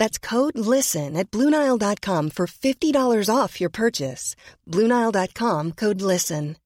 That's 0.00 0.18
code 0.18 0.56
LISTEN 0.56 1.14
at 1.14 1.30
Bluenile.com 1.30 2.30
for 2.30 2.46
$50 2.46 3.28
off 3.28 3.60
your 3.60 3.68
purchase. 3.70 4.34
Bluenile.com 4.66 5.72
code 5.72 6.00
LISTEN. 6.00 6.56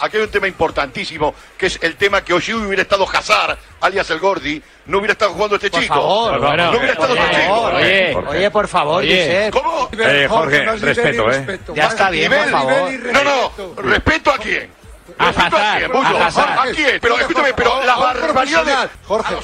Aquí 0.00 0.16
hay 0.16 0.22
un 0.24 0.30
tema 0.30 0.46
importantísimo, 0.46 1.34
que 1.56 1.66
es 1.66 1.78
el 1.82 1.96
tema 1.96 2.22
que 2.22 2.32
hoy 2.32 2.42
hubiera 2.52 2.82
estado 2.82 3.04
Hazard, 3.12 3.58
alias 3.80 4.08
el 4.10 4.20
Gordi, 4.20 4.62
no 4.86 4.98
hubiera 4.98 5.12
estado 5.12 5.32
jugando 5.34 5.56
este 5.56 5.70
chico. 5.70 5.94
favor, 5.94 6.40
no 6.40 6.46
bueno, 6.46 6.70
hubiera 6.70 6.92
estado 6.92 7.12
oye, 7.14 7.22
este 7.22 7.40
chico. 7.40 8.20
oye, 8.20 8.38
oye, 8.38 8.50
por 8.50 8.68
favor, 8.68 9.04
Josep. 9.04 9.52
¿Cómo? 9.52 9.88
Eh, 9.98 10.26
Jorge, 10.28 10.64
respeto, 10.76 11.32
¿eh? 11.32 11.60
Ya 11.74 11.86
está 11.88 12.10
bien, 12.10 12.30
por 12.30 12.38
Nivel, 12.38 12.52
favor. 12.52 12.92
No, 13.12 13.24
no, 13.24 13.82
respeto 13.82 14.30
a 14.32 14.38
quién. 14.38 14.70
A 15.18 15.26
Respeto 15.26 15.56
a 15.56 15.88
Bullo. 15.88 16.16
a 16.18 16.26
Hazard. 16.26 16.58
¿A 16.58 16.72
quién? 16.72 16.98
Pero 17.00 17.18
escúchame, 17.18 17.52
pero 17.54 17.82
la 17.84 17.96
barbaridad 17.96 18.64
de... 18.64 18.88
Jorge, 19.04 19.34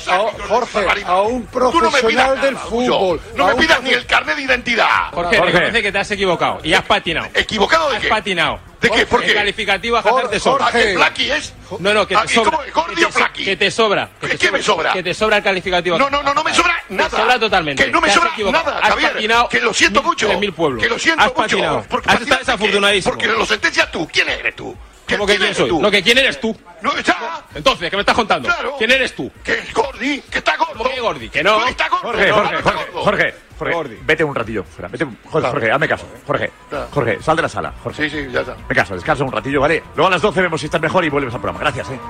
Jorge, 0.49 0.87
a 1.07 1.21
un 1.23 1.47
Tú 1.47 1.59
no 1.61 1.91
me 1.91 2.01
pidas 2.03 2.29
profesional 2.29 2.41
del 2.41 2.57
fútbol, 2.57 3.21
No 3.35 3.47
me 3.49 3.55
pidas 3.57 3.83
ni 3.83 3.91
el 3.91 4.07
carnet 4.07 4.37
de 4.37 4.43
identidad. 4.43 5.11
Jorge, 5.13 5.41
reconoce 5.41 5.83
que 5.83 5.93
te 5.93 5.99
has 5.99 6.11
equivocado 6.11 6.61
y 6.63 6.75
has 6.75 6.85
patinado. 6.85 7.29
¿Equivocado 7.35 7.91
de 7.91 7.97
Has 7.97 8.03
qué? 8.03 8.09
patinado. 8.09 8.61
¿De 8.81 8.91
qué? 8.91 9.07
¿Por 9.07 9.23
El 9.23 9.29
qué? 9.29 9.35
calificativo 9.35 9.97
a 9.97 10.03
Jorge, 10.03 10.19
Hazard 10.19 10.31
te 10.31 10.41
sobra. 10.41 10.67
¿A 10.67 10.71
qué 10.73 10.79
Jorge. 10.79 10.95
Blacky 10.97 11.31
es? 11.31 11.55
No, 11.79 11.95
no, 11.95 12.07
que 12.07 12.17
¿A 12.17 12.21
te 12.23 12.29
qué? 12.29 12.35
sobra. 12.35 12.51
¿Cómo? 12.73 12.87
¿Gordi 12.87 12.95
Que 12.95 13.01
te 13.01 13.07
o 13.07 13.13
so- 13.13 13.19
Blacky? 13.19 13.45
Que 13.45 13.57
te 13.57 13.71
sobra. 13.71 14.09
Que 14.21 14.27
¿Qué- 14.29 14.33
te 14.35 14.39
qué 14.47 14.53
me 14.53 14.63
sobra? 14.63 14.93
Que 14.93 15.03
te 15.03 15.15
sobra 15.15 15.37
el 15.39 15.43
calificativo. 15.43 15.99
No, 15.99 16.11
no, 16.11 16.23
no, 16.23 16.35
no 16.35 16.45
me 16.45 16.55
sobra 16.55 16.77
nada. 16.91 17.09
Te 17.11 17.17
sobra 17.17 17.39
totalmente. 17.39 17.85
Que 17.87 17.91
no 17.91 18.01
me 18.01 18.09
has 18.09 18.15
sobra 18.15 18.31
equivocado. 18.31 18.65
nada, 18.65 18.79
Has 18.81 18.91
Javier. 18.91 19.13
patinado 19.15 19.49
que 19.49 19.61
lo 19.61 19.73
siento 19.75 20.01
mil- 20.01 20.09
mucho. 20.11 20.27
tres 20.27 20.39
mil 20.39 20.53
pueblos. 20.53 20.83
Que 20.83 20.89
lo 20.91 20.99
siento 20.99 21.23
Has 21.23 21.29
mucho. 21.29 21.41
patinado. 21.43 21.85
Porque 21.89 22.11
Has 22.11 22.17
patinado. 22.17 23.03
Porque 23.05 23.27
lo 23.29 23.47
sentencias 23.47 23.91
tú. 23.91 24.07
¿Quién 24.13 24.29
eres 24.29 24.55
tú? 24.55 24.77
¿Qué- 25.07 25.17
¿Cómo 25.17 25.27
que 25.27 25.37
quién 25.37 25.55
soy? 25.55 25.69
tú? 25.69 25.81
No, 25.83 25.91
que 25.91 26.03
quién 26.03 26.17
eres 26.19 26.41
tú. 26.41 26.57
No, 26.81 26.93
está. 26.97 27.43
Entonces, 27.55 27.91
¿qué 27.91 27.97
me 27.97 28.01
estás 28.01 28.15
contando? 28.15 28.49
Claro. 28.49 28.75
¿Quién 28.79 28.91
eres 28.91 29.15
tú? 29.15 29.31
Que 29.43 29.53
es 29.59 29.73
Gordi, 29.75 30.21
que 30.31 30.39
está 30.39 30.57
gordo. 30.57 30.75
¿Cómo 30.79 30.91
que 30.91 31.01
Gordi? 31.01 31.29
Que 31.29 31.43
no. 31.43 31.63
Que 31.65 31.71
está 31.71 31.89
gordo. 31.89 32.03
Jorge, 32.09 32.31
Jorge, 32.31 32.57
Jorge. 32.63 32.85
Jorge, 32.95 33.35
Jorge, 33.75 33.99
vete 34.05 34.25
un 34.25 34.35
ratillo 34.35 34.65
fuera. 34.65 34.89
Vete 34.89 35.05
un- 35.05 35.19
Jorge, 35.31 35.49
Jorge, 35.49 35.71
hazme 35.73 35.89
caso. 35.89 36.07
Jorge, 36.27 36.51
Claro. 36.69 36.89
Jorge, 36.91 37.19
sal 37.23 37.37
de 37.37 37.43
la 37.43 37.49
sala. 37.49 37.73
Jorge, 37.83 38.09
Sí, 38.11 38.17
sí, 38.25 38.29
ya 38.33 38.41
está. 38.41 38.57
me 38.69 38.75
caso, 38.75 38.95
descansa 38.95 39.25
un 39.25 39.33
ratillo, 39.33 39.61
¿vale? 39.61 39.83
Luego 39.95 40.09
a 40.09 40.11
las 40.11 40.23
12 40.23 40.41
vemos 40.43 40.61
si 40.61 40.67
estás 40.67 40.81
mejor 40.81 41.05
y 41.05 41.09
vuelves 41.11 41.35
al 41.35 41.41
programa. 41.41 41.61
Gracias, 41.61 41.89
eh. 41.91 42.01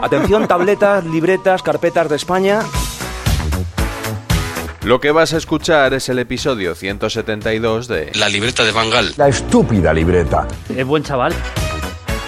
Atención, 0.00 0.46
tabletas, 0.48 1.04
libretas, 1.04 1.62
carpetas 1.62 2.08
de 2.08 2.16
España. 2.16 2.60
Lo 4.82 5.00
que 5.00 5.10
vas 5.12 5.32
a 5.32 5.38
escuchar 5.38 5.94
es 5.94 6.08
el 6.10 6.18
episodio 6.18 6.74
172 6.74 7.88
de 7.88 8.12
La 8.16 8.28
libreta 8.28 8.64
de 8.64 8.72
Bangal. 8.72 9.14
La 9.16 9.28
estúpida 9.28 9.94
libreta. 9.94 10.46
Es 10.76 10.84
buen 10.86 11.02
chaval. 11.02 11.32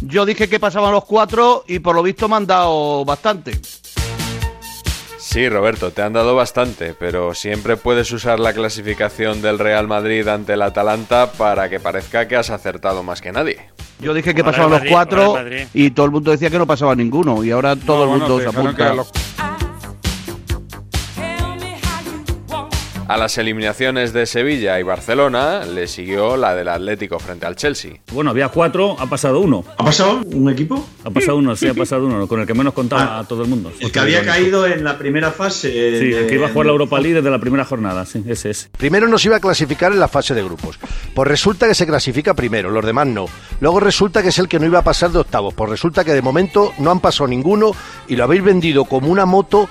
Yo 0.00 0.24
dije 0.24 0.48
que 0.48 0.58
pasaban 0.58 0.92
los 0.92 1.04
cuatro 1.04 1.64
y 1.66 1.78
por 1.78 1.94
lo 1.94 2.02
visto 2.02 2.28
me 2.28 2.36
han 2.36 2.46
dado 2.46 3.04
bastante. 3.04 3.58
Sí, 5.18 5.48
Roberto, 5.48 5.92
te 5.92 6.02
han 6.02 6.12
dado 6.12 6.34
bastante, 6.34 6.94
pero 6.98 7.34
siempre 7.34 7.76
puedes 7.76 8.10
usar 8.10 8.40
la 8.40 8.52
clasificación 8.52 9.42
del 9.42 9.58
Real 9.60 9.86
Madrid 9.86 10.26
ante 10.26 10.54
el 10.54 10.62
Atalanta 10.62 11.30
para 11.30 11.68
que 11.68 11.78
parezca 11.78 12.26
que 12.26 12.34
has 12.34 12.50
acertado 12.50 13.02
más 13.02 13.20
que 13.20 13.30
nadie. 13.30 13.70
Yo 14.00 14.14
dije 14.14 14.34
que 14.34 14.42
pasaban 14.42 14.70
los 14.70 14.82
cuatro 14.90 15.36
y 15.74 15.90
todo 15.90 16.06
el 16.06 16.12
mundo 16.12 16.30
decía 16.30 16.50
que 16.50 16.58
no 16.58 16.66
pasaba 16.66 16.96
ninguno 16.96 17.44
y 17.44 17.50
ahora 17.50 17.76
todo 17.76 18.04
el 18.04 18.10
mundo 18.18 18.40
se 18.40 18.48
apunta. 18.48 18.94
A 23.10 23.16
las 23.16 23.38
eliminaciones 23.38 24.12
de 24.12 24.24
Sevilla 24.24 24.78
y 24.78 24.84
Barcelona 24.84 25.64
le 25.64 25.88
siguió 25.88 26.36
la 26.36 26.54
del 26.54 26.68
Atlético 26.68 27.18
frente 27.18 27.44
al 27.44 27.56
Chelsea. 27.56 27.94
Bueno, 28.12 28.30
había 28.30 28.50
cuatro, 28.50 28.94
ha 29.00 29.06
pasado 29.06 29.40
uno. 29.40 29.64
¿Ha 29.78 29.84
pasado 29.84 30.20
un 30.32 30.48
equipo? 30.48 30.86
Ha 31.02 31.10
pasado 31.10 31.38
uno, 31.38 31.56
sí, 31.56 31.66
ha 31.66 31.74
pasado 31.74 32.06
uno, 32.06 32.28
con 32.28 32.38
el 32.38 32.46
que 32.46 32.54
menos 32.54 32.72
contaba 32.72 33.18
a 33.18 33.24
todo 33.24 33.42
el 33.42 33.48
mundo. 33.48 33.72
El 33.80 33.90
que 33.90 33.98
había 33.98 34.24
caído 34.24 34.64
en 34.64 34.84
la 34.84 34.96
primera 34.96 35.32
fase. 35.32 35.72
Sí, 35.98 36.12
el 36.12 36.28
que 36.28 36.36
iba 36.36 36.46
a 36.46 36.50
jugar 36.50 36.66
la 36.66 36.72
Europa 36.72 36.98
League. 36.98 37.08
League 37.08 37.20
desde 37.20 37.32
la 37.32 37.40
primera 37.40 37.64
jornada, 37.64 38.06
sí, 38.06 38.22
ese 38.28 38.50
es. 38.50 38.70
Primero 38.78 39.08
nos 39.08 39.24
iba 39.24 39.34
a 39.34 39.40
clasificar 39.40 39.90
en 39.90 39.98
la 39.98 40.06
fase 40.06 40.32
de 40.32 40.44
grupos. 40.44 40.78
Pues 41.12 41.26
resulta 41.26 41.66
que 41.66 41.74
se 41.74 41.88
clasifica 41.88 42.34
primero, 42.34 42.70
los 42.70 42.86
demás 42.86 43.08
no. 43.08 43.26
Luego 43.58 43.80
resulta 43.80 44.22
que 44.22 44.28
es 44.28 44.38
el 44.38 44.46
que 44.46 44.60
no 44.60 44.66
iba 44.66 44.78
a 44.78 44.84
pasar 44.84 45.10
de 45.10 45.18
octavos. 45.18 45.52
Pues 45.52 45.68
resulta 45.68 46.04
que 46.04 46.14
de 46.14 46.22
momento 46.22 46.72
no 46.78 46.92
han 46.92 47.00
pasado 47.00 47.26
ninguno 47.26 47.72
y 48.06 48.14
lo 48.14 48.22
habéis 48.22 48.44
vendido 48.44 48.84
como 48.84 49.08
una 49.08 49.26
moto 49.26 49.68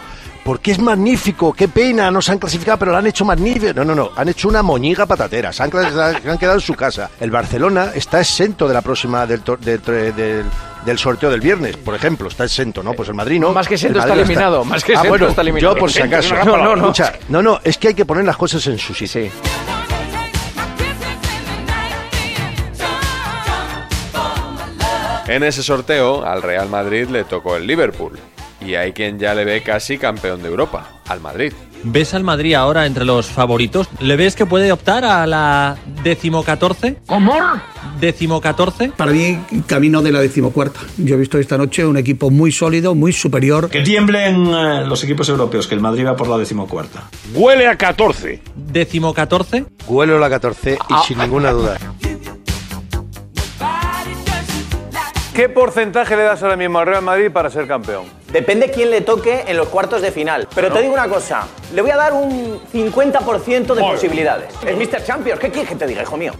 porque 0.49 0.71
es 0.71 0.79
magnífico. 0.79 1.53
Qué 1.53 1.67
pena, 1.67 2.09
no 2.09 2.23
se 2.23 2.31
han 2.31 2.39
clasificado, 2.39 2.79
pero 2.79 2.91
lo 2.91 2.97
han 2.97 3.05
hecho 3.05 3.23
magnífico. 3.23 3.71
No, 3.75 3.85
no, 3.85 3.93
no, 3.93 4.09
han 4.15 4.29
hecho 4.29 4.47
una 4.47 4.63
moñiga 4.63 5.05
patatera. 5.05 5.53
Se 5.53 5.61
han, 5.61 5.69
clas- 5.69 6.23
se 6.23 6.27
han 6.27 6.39
quedado 6.39 6.55
en 6.55 6.61
su 6.61 6.73
casa. 6.73 7.11
El 7.19 7.29
Barcelona 7.29 7.91
está 7.93 8.19
exento 8.19 8.67
de 8.67 8.73
la 8.73 8.81
próxima 8.81 9.27
del, 9.27 9.43
tor- 9.43 9.59
del, 9.59 9.79
del- 10.15 10.45
del 10.85 10.97
sorteo 10.97 11.29
del 11.29 11.39
viernes, 11.39 11.77
por 11.77 11.93
ejemplo, 11.93 12.29
está 12.29 12.45
exento, 12.45 12.81
¿no? 12.81 12.93
Pues 12.93 13.09
el 13.09 13.13
Madrid 13.13 13.39
no. 13.39 13.53
Más 13.53 13.67
que 13.67 13.75
exento 13.75 13.99
El 13.99 14.03
está 14.05 14.15
no 14.15 14.21
eliminado, 14.21 14.65
más 14.65 14.83
que 14.83 14.93
ah, 14.93 14.95
exento 14.95 15.09
bueno, 15.09 15.27
está 15.27 15.41
eliminado. 15.43 15.75
Yo 15.75 15.79
por 15.79 15.91
si 15.91 16.01
acaso. 16.01 16.33
gran 16.33 16.47
palabra. 16.47 16.81
Escucha, 16.81 17.13
no, 17.27 17.43
no, 17.43 17.59
es 17.63 17.77
que 17.77 17.89
hay 17.89 17.93
que 17.93 18.05
poner 18.05 18.25
las 18.25 18.35
cosas 18.37 18.65
en 18.65 18.79
su 18.79 18.95
sitio. 18.95 19.29
Sí. 19.29 19.31
En 25.27 25.43
ese 25.43 25.61
sorteo, 25.61 26.25
al 26.25 26.41
Real 26.41 26.69
Madrid 26.69 27.07
le 27.07 27.23
tocó 27.23 27.55
el 27.55 27.67
Liverpool. 27.67 28.17
Y 28.69 28.75
hay 28.75 28.91
quien 28.91 29.17
ya 29.17 29.33
le 29.33 29.45
ve 29.45 29.63
casi 29.63 29.97
campeón 29.97 30.43
de 30.43 30.49
Europa, 30.49 30.87
al 31.07 31.19
Madrid. 31.21 31.53
¿Ves 31.81 32.13
al 32.13 32.23
Madrid 32.23 32.53
ahora 32.53 32.85
entre 32.85 33.03
los 33.03 33.25
favoritos? 33.25 33.87
¿Le 33.99 34.15
ves 34.15 34.35
que 34.35 34.45
puede 34.45 34.71
optar 34.71 35.03
a 35.05 35.25
la 35.25 35.75
decimocatorce? 36.03 36.97
¿Cómo? 37.07 37.33
¿Decimocatorce? 37.99 38.89
Para 38.95 39.11
mí, 39.11 39.39
camino 39.65 40.03
de 40.03 40.11
la 40.11 40.19
decimocuarta. 40.21 40.81
Yo 40.97 41.15
he 41.15 41.17
visto 41.17 41.39
esta 41.39 41.57
noche 41.57 41.83
un 41.83 41.97
equipo 41.97 42.29
muy 42.29 42.51
sólido, 42.51 42.93
muy 42.93 43.11
superior. 43.11 43.71
Que 43.71 43.81
tiemblen 43.81 44.45
eh, 44.53 44.83
los 44.85 45.03
equipos 45.03 45.27
europeos, 45.29 45.65
que 45.65 45.73
el 45.73 45.81
Madrid 45.81 46.05
va 46.05 46.15
por 46.15 46.27
la 46.27 46.37
decimocuarta. 46.37 47.09
Huele 47.33 47.65
a 47.67 47.75
14. 47.75 48.39
¿Decimocatorce? 48.55 49.65
Huelo 49.87 50.19
la 50.19 50.29
14 50.29 50.73
y 50.73 50.77
Ah. 50.93 51.01
sin 51.07 51.17
ninguna 51.17 51.51
duda. 51.53 51.77
¿Qué 55.39 55.47
porcentaje 55.47 56.17
le 56.17 56.23
das 56.23 56.43
ahora 56.43 56.57
mismo 56.57 56.79
al 56.79 56.85
Real 56.85 57.01
Madrid 57.01 57.31
para 57.31 57.49
ser 57.49 57.65
campeón? 57.65 58.07
Depende 58.29 58.71
quién 58.71 58.89
le 58.89 58.99
toque 58.99 59.45
en 59.47 59.55
los 59.55 59.69
cuartos 59.69 60.01
de 60.01 60.11
final. 60.11 60.49
Pero 60.53 60.69
te 60.69 60.81
digo 60.81 60.93
una 60.93 61.07
cosa, 61.07 61.47
le 61.73 61.81
voy 61.81 61.91
a 61.91 61.95
dar 61.95 62.11
un 62.11 62.59
50% 62.73 63.73
de 63.73 63.81
posibilidades. 63.81 64.53
Es 64.65 64.75
Mr. 64.75 65.01
Champions, 65.05 65.39
¿qué 65.39 65.49
quieres 65.49 65.69
que 65.69 65.77
te 65.77 65.87
diga, 65.87 66.01
hijo 66.01 66.17
mío? 66.17 66.33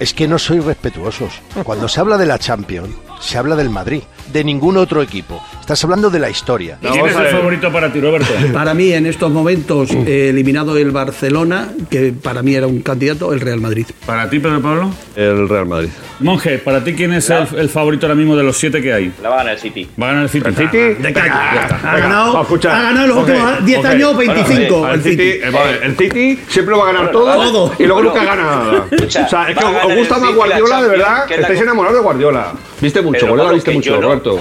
Es 0.00 0.12
que 0.12 0.26
no 0.26 0.36
sois 0.40 0.64
respetuosos. 0.64 1.40
Cuando 1.62 1.86
se 1.86 2.00
habla 2.00 2.18
de 2.18 2.26
la 2.26 2.36
Champions, 2.40 2.90
se 3.20 3.38
habla 3.38 3.56
del 3.56 3.70
Madrid, 3.70 4.02
de 4.32 4.44
ningún 4.44 4.76
otro 4.76 5.02
equipo. 5.02 5.42
Estás 5.60 5.82
hablando 5.84 6.10
de 6.10 6.18
la 6.18 6.28
historia. 6.28 6.78
¿Quién 6.80 7.06
es 7.06 7.16
el 7.16 7.26
favorito 7.28 7.72
para 7.72 7.90
ti, 7.92 8.00
Roberto? 8.00 8.28
Para 8.52 8.74
mí, 8.74 8.92
en 8.92 9.06
estos 9.06 9.30
momentos, 9.30 9.90
eh, 9.90 10.28
eliminado 10.28 10.76
el 10.76 10.90
Barcelona, 10.90 11.68
que 11.90 12.12
para 12.12 12.42
mí 12.42 12.54
era 12.54 12.66
un 12.66 12.80
candidato, 12.82 13.32
el 13.32 13.40
Real 13.40 13.60
Madrid. 13.60 13.86
¿Para 14.04 14.28
ti, 14.28 14.38
Pedro 14.40 14.60
Pablo? 14.60 14.90
El 15.16 15.48
Real 15.48 15.64
Madrid. 15.66 15.88
Monje, 16.20 16.58
¿para 16.58 16.84
ti 16.84 16.94
quién 16.94 17.12
es 17.14 17.28
el, 17.30 17.46
el 17.56 17.68
favorito 17.68 18.06
ahora 18.06 18.14
mismo 18.14 18.36
de 18.36 18.42
los 18.44 18.56
siete 18.58 18.80
que 18.82 18.92
hay? 18.92 19.12
La 19.22 19.30
va 19.30 19.34
a 19.36 19.38
ganar 19.38 19.54
el 19.54 19.60
City. 19.60 19.88
Va 20.00 20.06
a 20.06 20.08
ganar 20.10 20.22
el 20.24 20.28
City. 20.28 20.46
¿El 20.48 20.54
City? 20.56 20.78
De 20.78 21.12
calle. 21.12 21.28
Ya 21.54 21.62
está. 21.62 21.90
Ha 21.92 21.98
ganado, 21.98 22.38
ha 22.38 22.82
ganado 22.82 23.06
los 23.08 23.16
últimos 23.18 23.64
10 23.64 23.78
ok. 23.78 23.84
años 23.86 24.16
25. 24.18 24.80
Vale, 24.82 24.94
el 24.94 25.02
City. 25.02 25.22
eh, 25.22 25.50
vale, 25.52 25.78
el 25.82 25.96
City 25.96 26.40
siempre 26.48 26.72
lo 26.74 26.82
va 26.82 26.90
a 26.90 26.92
ganar 26.92 27.10
todo, 27.10 27.34
Todo. 27.34 27.72
y 27.78 27.82
luego 27.84 28.02
Bueno, 28.02 28.10
nunca 28.10 28.24
gana 28.24 28.42
nada. 28.44 28.86
o 28.92 29.08
sea, 29.28 29.48
es 29.50 29.56
que 29.58 29.64
os 29.64 29.94
gusta 29.96 30.18
más 30.18 30.34
Guardiola, 30.34 30.82
de 30.82 30.88
verdad. 30.88 31.32
Estáis 31.32 31.60
enamorados 31.60 31.96
de 31.98 32.02
Guardiola. 32.04 32.52
Viste 32.80 33.00
mucho, 33.00 33.13
Pero, 33.20 33.28
Guardiola 33.28 33.42
Pablo, 33.44 33.54
viste 33.54 33.72
mucho. 33.72 34.00
Roberto. 34.00 34.40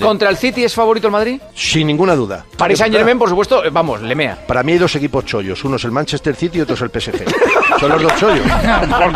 ¿Contra 0.00 0.30
el 0.30 0.36
City 0.36 0.64
es 0.64 0.74
favorito 0.74 1.08
el 1.08 1.12
Madrid? 1.12 1.40
Sin 1.54 1.86
ninguna 1.86 2.14
duda. 2.14 2.46
Paris 2.56 2.78
Saint 2.78 2.94
Germain, 2.94 3.18
por 3.18 3.28
supuesto, 3.28 3.62
eh, 3.64 3.70
vamos, 3.70 4.00
le 4.00 4.14
mea. 4.14 4.38
Para 4.46 4.62
mí 4.62 4.72
hay 4.72 4.78
dos 4.78 4.96
equipos 4.96 5.26
chollos. 5.26 5.62
Uno 5.64 5.76
es 5.76 5.84
el 5.84 5.90
Manchester 5.90 6.34
City 6.34 6.58
y 6.58 6.60
otro 6.62 6.74
es 6.74 6.80
el 6.80 6.90
PSG. 6.90 7.24
Son 7.80 7.90
los 7.90 8.02
dos 8.02 8.14
chollos. 8.16 8.46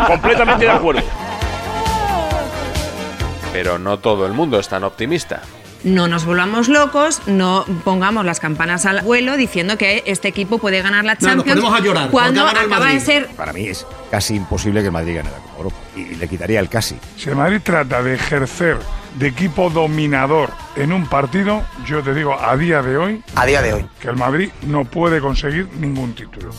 completamente 0.07 0.65
de 0.65 0.71
acuerdo. 0.71 1.01
Pero 3.51 3.79
no 3.79 3.97
todo 3.99 4.25
el 4.25 4.33
mundo 4.33 4.59
es 4.59 4.67
tan 4.67 4.83
optimista. 4.83 5.41
No 5.85 6.07
nos 6.07 6.25
volvamos 6.25 6.67
locos, 6.67 7.21
no 7.27 7.63
pongamos 7.83 8.25
las 8.25 8.39
campanas 8.39 8.87
al 8.87 9.03
vuelo 9.03 9.37
diciendo 9.37 9.77
que 9.77 10.01
este 10.07 10.27
equipo 10.27 10.57
puede 10.57 10.81
ganar 10.81 11.05
la 11.05 11.13
No, 11.13 11.19
nos 11.27 11.35
Champions 11.45 11.59
ponemos 11.61 11.79
a 11.79 11.83
llorar, 11.83 12.09
cuando 12.09 12.41
acaba 12.47 12.87
de 12.87 12.93
Madrid. 12.95 12.99
ser 13.01 13.27
Para 13.27 13.53
mí 13.53 13.67
es 13.67 13.85
casi 14.09 14.33
imposible 14.33 14.79
que 14.81 14.87
el 14.87 14.91
Madrid 14.91 15.17
gane 15.17 15.29
la 15.29 15.37
Copa 15.37 15.57
Europa. 15.57 15.75
Y 15.95 16.15
le 16.15 16.27
quitaría 16.27 16.59
el 16.59 16.69
casi. 16.69 16.95
Si 17.15 17.29
el 17.29 17.35
Madrid 17.35 17.59
trata 17.63 18.01
de 18.01 18.15
ejercer 18.15 18.79
de 19.19 19.27
equipo 19.27 19.69
dominador 19.69 20.49
en 20.75 20.91
un 20.91 21.05
partido, 21.05 21.61
yo 21.85 22.01
te 22.01 22.15
digo 22.15 22.35
a 22.37 22.57
día 22.57 22.81
de 22.81 22.97
hoy 22.97 23.23
A 23.35 23.45
día 23.45 23.61
de 23.61 23.73
hoy. 23.73 23.85
que 23.99 24.07
el 24.07 24.15
Madrid 24.15 24.49
no 24.63 24.85
puede 24.85 25.21
conseguir 25.21 25.69
ningún 25.79 26.15
título. 26.15 26.49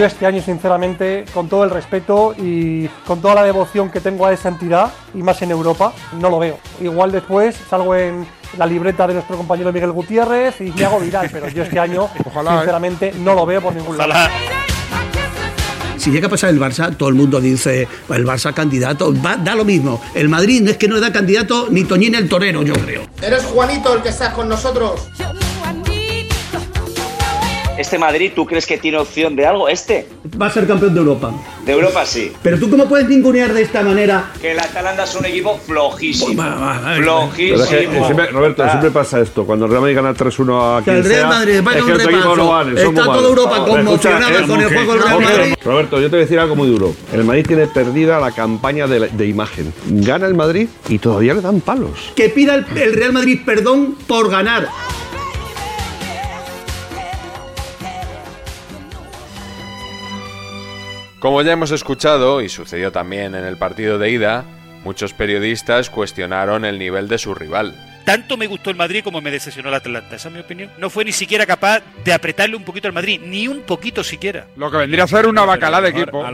Yo 0.00 0.06
este 0.06 0.24
año, 0.24 0.40
sinceramente, 0.42 1.26
con 1.34 1.46
todo 1.50 1.62
el 1.62 1.68
respeto 1.68 2.34
y 2.34 2.88
con 3.06 3.20
toda 3.20 3.34
la 3.34 3.42
devoción 3.42 3.90
que 3.90 4.00
tengo 4.00 4.24
a 4.24 4.32
esa 4.32 4.48
entidad, 4.48 4.90
y 5.12 5.18
más 5.22 5.42
en 5.42 5.50
Europa, 5.50 5.92
no 6.18 6.30
lo 6.30 6.38
veo. 6.38 6.58
Igual 6.80 7.12
después 7.12 7.54
salgo 7.68 7.94
en 7.94 8.26
la 8.56 8.64
libreta 8.64 9.06
de 9.06 9.12
nuestro 9.12 9.36
compañero 9.36 9.70
Miguel 9.74 9.92
Gutiérrez 9.92 10.58
y 10.62 10.72
me 10.72 10.86
hago 10.86 11.00
viral, 11.00 11.28
pero 11.30 11.50
yo 11.50 11.64
este 11.64 11.78
año, 11.78 12.08
Ojalá, 12.24 12.52
¿eh? 12.52 12.56
sinceramente, 12.60 13.12
no 13.18 13.34
lo 13.34 13.44
veo 13.44 13.60
por 13.60 13.74
ningún 13.74 13.98
lado. 13.98 14.14
Si 15.98 16.10
llega 16.10 16.28
a 16.28 16.30
pasar 16.30 16.48
el 16.48 16.58
Barça, 16.58 16.96
todo 16.96 17.10
el 17.10 17.14
mundo 17.14 17.38
dice, 17.38 17.86
el 18.08 18.24
Barça 18.26 18.54
candidato, 18.54 19.12
va- 19.22 19.36
da 19.36 19.54
lo 19.54 19.66
mismo. 19.66 20.00
El 20.14 20.30
Madrid 20.30 20.62
no 20.62 20.70
es 20.70 20.78
que 20.78 20.88
no 20.88 20.98
da 20.98 21.12
candidato 21.12 21.66
ni 21.68 21.84
Toñín 21.84 22.14
el 22.14 22.26
torero, 22.26 22.62
yo 22.62 22.72
creo. 22.72 23.02
Eres 23.20 23.44
Juanito 23.44 23.92
el 23.94 24.00
que 24.00 24.08
estás 24.08 24.32
con 24.32 24.48
nosotros. 24.48 25.10
¿Este 27.80 27.98
Madrid 27.98 28.32
tú 28.34 28.44
crees 28.46 28.66
que 28.66 28.76
tiene 28.76 28.98
opción 28.98 29.34
de 29.34 29.46
algo? 29.46 29.66
¿Este? 29.68 30.06
Va 30.40 30.46
a 30.46 30.50
ser 30.50 30.66
campeón 30.66 30.92
de 30.92 31.00
Europa. 31.00 31.32
De 31.64 31.72
Europa 31.72 32.04
sí. 32.04 32.30
Pero 32.42 32.58
tú 32.58 32.68
cómo 32.68 32.86
puedes 32.86 33.08
ningunear 33.08 33.52
de 33.54 33.62
esta 33.62 33.82
manera 33.82 34.32
Que 34.40 34.52
el 34.52 34.58
Atalanta 34.60 35.04
es 35.04 35.14
un 35.14 35.24
equipo 35.24 35.58
flojísimo. 35.66 36.42
Flojísimo. 36.98 37.62
es 37.62 37.68
que, 37.70 37.84
eh, 37.84 37.88
siempre- 38.04 38.26
Roberto, 38.26 38.62
Ah. 38.64 38.68
siempre 38.70 38.90
pasa 38.90 39.20
esto. 39.20 39.46
Cuando 39.46 39.64
el 39.64 39.70
Real 39.70 39.80
Madrid 39.80 39.96
gana 39.96 40.12
3-1 40.14 40.60
a 40.76 40.78
Que 40.80 40.84
quien 40.84 40.96
el 40.98 41.04
Real 41.04 41.20
sea, 41.20 41.28
Madrid 41.28 41.60
va 41.66 41.70
a 41.72 41.74
es 41.76 41.80
un 41.80 41.86
que 41.86 41.92
otro 41.94 42.10
equipo 42.10 42.36
no 42.36 42.48
vale, 42.48 42.70
Está 42.80 42.92
toda 42.92 43.06
malos. 43.06 43.24
Europa 43.24 43.64
conmocionada 43.64 44.38
eh, 44.40 44.46
con 44.46 44.60
el 44.60 44.68
juego 44.74 44.92
del 44.94 45.02
Real. 45.02 45.20
Madrid. 45.20 45.54
Roberto, 45.64 45.96
yo 45.96 46.02
te 46.04 46.10
voy 46.10 46.18
a 46.18 46.22
decir 46.22 46.38
algo 46.38 46.56
muy 46.56 46.68
duro. 46.68 46.94
El 47.12 47.24
Madrid 47.24 47.46
tiene 47.46 47.66
perdida 47.66 48.20
la 48.20 48.30
campaña 48.32 48.86
de, 48.86 49.08
de 49.08 49.26
imagen. 49.26 49.72
Gana 49.86 50.26
el 50.26 50.34
Madrid 50.34 50.68
y 50.88 50.98
todavía 50.98 51.32
le 51.34 51.40
dan 51.40 51.60
palos. 51.60 52.12
Que 52.14 52.28
pida 52.28 52.54
el, 52.56 52.66
el 52.76 52.92
Real 52.94 53.12
Madrid 53.14 53.40
perdón 53.44 53.96
por 54.06 54.30
ganar. 54.30 54.68
Como 61.20 61.42
ya 61.42 61.52
hemos 61.52 61.70
escuchado, 61.70 62.40
y 62.40 62.48
sucedió 62.48 62.92
también 62.92 63.34
en 63.34 63.44
el 63.44 63.58
partido 63.58 63.98
de 63.98 64.10
ida, 64.10 64.44
muchos 64.84 65.12
periodistas 65.12 65.90
cuestionaron 65.90 66.64
el 66.64 66.78
nivel 66.78 67.08
de 67.08 67.18
su 67.18 67.34
rival. 67.34 67.74
Tanto 68.06 68.38
me 68.38 68.46
gustó 68.46 68.70
el 68.70 68.76
Madrid 68.76 69.04
como 69.04 69.20
me 69.20 69.30
decepcionó 69.30 69.68
el 69.68 69.74
Atalanta, 69.74 70.16
esa 70.16 70.28
es 70.28 70.34
mi 70.34 70.40
opinión. 70.40 70.70
No 70.78 70.88
fue 70.88 71.04
ni 71.04 71.12
siquiera 71.12 71.44
capaz 71.44 71.82
de 72.06 72.14
apretarle 72.14 72.56
un 72.56 72.64
poquito 72.64 72.88
al 72.88 72.94
Madrid, 72.94 73.20
ni 73.22 73.48
un 73.48 73.60
poquito 73.60 74.02
siquiera. 74.02 74.46
Lo 74.56 74.70
que 74.70 74.78
vendría 74.78 75.04
a 75.04 75.06
ser 75.06 75.26
una 75.26 75.44
bacalá 75.44 75.82
de 75.82 75.90
equipo. 75.90 76.24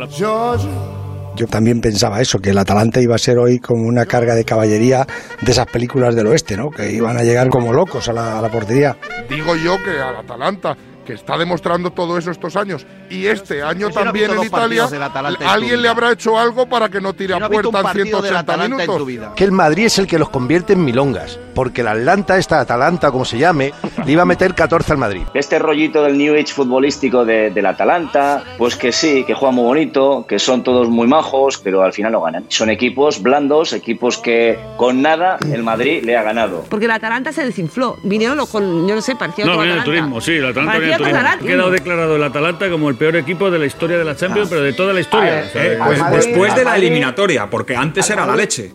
Yo 1.36 1.46
también 1.48 1.82
pensaba 1.82 2.22
eso, 2.22 2.38
que 2.38 2.50
el 2.50 2.58
Atalanta 2.58 3.00
iba 3.00 3.14
a 3.14 3.18
ser 3.18 3.36
hoy 3.36 3.58
como 3.58 3.82
una 3.82 4.06
carga 4.06 4.34
de 4.34 4.44
caballería 4.44 5.04
de 5.42 5.52
esas 5.52 5.66
películas 5.66 6.14
del 6.14 6.28
oeste, 6.28 6.56
¿no? 6.56 6.70
Que 6.70 6.92
iban 6.92 7.18
a 7.18 7.24
llegar 7.24 7.50
como 7.50 7.74
locos 7.74 8.08
a 8.08 8.14
la, 8.14 8.38
a 8.38 8.40
la 8.40 8.48
portería. 8.48 8.96
Digo 9.28 9.54
yo 9.56 9.76
que 9.82 10.00
al 10.00 10.16
Atalanta, 10.16 10.74
que 11.06 11.14
está 11.14 11.38
demostrando 11.38 11.90
todo 11.92 12.18
eso 12.18 12.30
estos 12.30 12.56
años, 12.56 12.84
y 13.08 13.26
este 13.26 13.62
año 13.62 13.88
también 13.90 14.32
en 14.32 14.42
Italia, 14.42 14.86
alguien 15.46 15.80
le 15.80 15.88
habrá 15.88 16.12
hecho 16.12 16.38
algo 16.38 16.68
para 16.68 16.88
que 16.90 17.00
no 17.00 17.14
tire 17.14 17.34
a 17.34 17.48
puerta 17.48 17.80
en 17.80 18.04
180 18.04 18.56
minutos. 18.58 19.32
Que 19.34 19.44
el 19.44 19.52
Madrid 19.52 19.86
es 19.86 19.98
el 19.98 20.06
que 20.06 20.18
los 20.18 20.28
convierte 20.28 20.74
en 20.74 20.84
milongas. 20.84 21.38
Porque 21.54 21.80
el 21.80 21.88
Atlanta, 21.88 22.36
esta 22.36 22.60
Atalanta, 22.60 23.10
como 23.10 23.24
se 23.24 23.38
llame, 23.38 23.72
le 24.04 24.12
iba 24.12 24.22
a 24.22 24.26
meter 24.26 24.54
14 24.54 24.92
al 24.92 24.98
Madrid. 24.98 25.22
Este 25.32 25.58
rollito 25.58 26.02
del 26.02 26.18
New 26.18 26.34
Age 26.34 26.52
futbolístico 26.52 27.24
de, 27.24 27.50
del 27.50 27.64
Atalanta, 27.64 28.42
pues 28.58 28.76
que 28.76 28.92
sí, 28.92 29.24
que 29.24 29.32
juegan 29.32 29.54
muy 29.54 29.64
bonito, 29.64 30.26
que 30.28 30.38
son 30.38 30.62
todos 30.62 30.88
muy 30.90 31.06
majos, 31.06 31.58
pero 31.58 31.82
al 31.82 31.94
final 31.94 32.12
no 32.12 32.20
ganan. 32.20 32.44
Son 32.48 32.68
equipos 32.68 33.22
blandos, 33.22 33.72
equipos 33.72 34.18
que 34.18 34.58
con 34.76 35.00
nada 35.00 35.38
el 35.50 35.62
Madrid 35.62 36.02
le 36.04 36.16
ha 36.16 36.22
ganado. 36.22 36.64
porque 36.68 36.84
el 36.84 36.90
Atalanta 36.90 37.32
se 37.32 37.44
desinfló. 37.44 37.96
Vinieron 38.02 38.36
los 38.36 38.50
con, 38.50 38.86
yo 38.86 38.94
no 38.94 39.00
sé, 39.00 39.16
parecía 39.16 39.44
No, 39.46 39.52
viene 39.52 39.64
el 39.74 39.78
Atalanta. 39.78 39.84
turismo, 39.84 40.20
sí, 40.20 40.32
el 40.32 40.46
Atalanta 40.46 40.95
Otro 40.96 41.06
turismo. 41.06 41.28
Ha 41.34 41.38
quedado 41.56 41.70
declarado 41.70 42.16
el 42.16 42.22
Atalanta 42.22 42.70
como 42.70 42.88
el 42.90 42.96
peor 42.96 43.16
equipo 43.16 43.50
de 43.50 43.58
la 43.58 43.66
historia 43.66 43.96
de 43.98 44.04
la 44.04 44.16
Champions, 44.16 44.48
pero 44.48 44.62
de 44.62 44.72
toda 44.72 44.92
la 44.92 45.00
historia. 45.00 45.44
O 45.48 45.52
sea, 45.52 45.64
Eh, 45.64 45.78
pues 45.84 45.98
después 46.26 46.54
de 46.54 46.64
la 46.64 46.76
eliminatoria, 46.76 47.48
porque 47.48 47.76
antes 47.76 48.08
era 48.10 48.26
la 48.26 48.36
leche. 48.36 48.72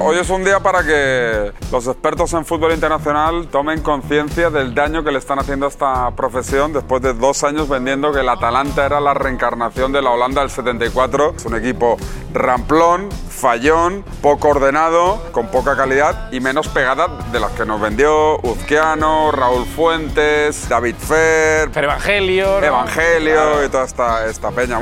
Hoy 0.00 0.16
es 0.16 0.30
un 0.30 0.44
día 0.44 0.60
para 0.60 0.84
que 0.84 1.52
los 1.72 1.86
expertos 1.88 2.32
en 2.32 2.44
fútbol 2.44 2.72
internacional 2.72 3.48
tomen 3.48 3.82
conciencia 3.82 4.48
del 4.48 4.72
daño 4.72 5.02
que 5.02 5.10
le 5.10 5.18
están 5.18 5.40
haciendo 5.40 5.66
a 5.66 5.68
esta 5.70 6.10
profesión 6.14 6.72
después 6.72 7.02
de 7.02 7.14
dos 7.14 7.42
años 7.42 7.68
vendiendo 7.68 8.12
que 8.12 8.20
el 8.20 8.28
Atalanta 8.28 8.86
era 8.86 9.00
la 9.00 9.12
reencarnación 9.14 9.90
de 9.90 10.00
la 10.00 10.10
Holanda 10.10 10.42
del 10.42 10.50
74. 10.50 11.34
Es 11.36 11.44
un 11.46 11.56
equipo 11.56 11.96
ramplón, 12.32 13.08
fallón, 13.10 14.04
poco 14.22 14.50
ordenado, 14.50 15.20
con 15.32 15.48
poca 15.48 15.76
calidad 15.76 16.32
y 16.32 16.38
menos 16.38 16.68
pegada 16.68 17.08
de 17.32 17.40
las 17.40 17.50
que 17.52 17.66
nos 17.66 17.80
vendió 17.80 18.38
Uzquiano, 18.42 19.32
Raúl 19.32 19.66
Fuentes, 19.66 20.68
David 20.68 20.94
Fer, 20.96 21.70
Evangelio. 21.74 22.60
¿no? 22.60 22.66
Evangelio 22.66 23.64
y 23.64 23.68
toda 23.68 23.84
esta, 23.84 24.26
esta 24.26 24.50
peña. 24.52 24.78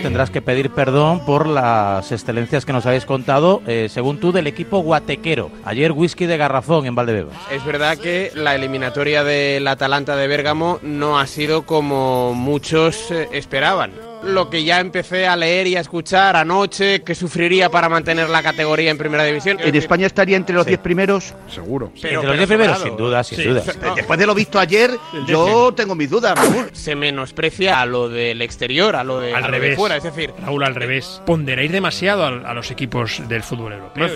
Tendrás 0.00 0.30
que 0.30 0.40
pedir 0.40 0.70
perdón 0.70 1.24
por 1.24 1.46
las 1.46 2.10
excelencias 2.12 2.64
que 2.64 2.72
nos 2.72 2.86
habéis 2.86 3.04
contado, 3.04 3.62
eh, 3.66 3.88
según 3.90 4.18
tú, 4.18 4.32
del 4.32 4.46
equipo 4.46 4.78
guatequero. 4.78 5.50
Ayer 5.64 5.92
whisky 5.92 6.26
de 6.26 6.36
garrafón 6.36 6.86
en 6.86 6.94
Valdebebas. 6.94 7.36
Es 7.50 7.64
verdad 7.64 7.98
que 7.98 8.30
la 8.34 8.54
eliminatoria 8.54 9.24
del 9.24 9.66
Atalanta 9.68 10.16
de 10.16 10.26
Bérgamo 10.26 10.78
no 10.82 11.18
ha 11.18 11.26
sido 11.26 11.62
como 11.62 12.34
muchos 12.34 13.10
eh, 13.10 13.28
esperaban. 13.32 14.11
Lo 14.24 14.48
que 14.48 14.62
ya 14.64 14.78
empecé 14.80 15.26
a 15.26 15.34
leer 15.36 15.66
y 15.66 15.76
a 15.76 15.80
escuchar 15.80 16.36
anoche, 16.36 17.02
que 17.02 17.14
sufriría 17.14 17.70
para 17.70 17.88
mantener 17.88 18.28
la 18.28 18.42
categoría 18.42 18.90
en 18.90 18.98
primera 18.98 19.24
división. 19.24 19.58
¿En 19.60 19.74
España 19.74 20.06
estaría 20.06 20.36
entre 20.36 20.54
los 20.54 20.64
Sí. 20.64 20.70
10 20.70 20.80
primeros? 20.80 21.34
Seguro. 21.48 21.90
Entre 21.94 22.12
los 22.12 22.36
10 22.36 22.46
primeros, 22.46 22.78
sin 22.80 22.96
duda, 22.96 23.24
sin 23.24 23.42
duda. 23.42 23.62
Después 23.96 24.18
de 24.18 24.26
lo 24.26 24.34
visto 24.34 24.60
ayer, 24.60 24.92
yo 25.26 25.72
tengo 25.74 25.94
mis 25.94 26.08
dudas, 26.08 26.38
Raúl. 26.38 26.70
Se 26.72 26.94
menosprecia 26.94 27.80
a 27.80 27.86
lo 27.86 28.08
del 28.08 28.42
exterior, 28.42 28.94
a 28.96 29.02
lo 29.04 29.18
de, 29.20 29.34
Al 29.34 29.44
a 29.44 29.46
lo 29.48 29.52
de 29.54 29.58
revés. 29.58 29.76
fuera. 29.76 29.96
Es 29.96 30.04
decir, 30.04 30.32
Raúl, 30.40 30.62
al 30.62 30.74
revés. 30.74 31.20
Ponderáis 31.26 31.72
demasiado 31.72 32.24
a, 32.24 32.28
a 32.28 32.54
los 32.54 32.70
equipos 32.70 33.22
del 33.28 33.42
fútbol 33.42 33.72
europeo. 33.72 34.08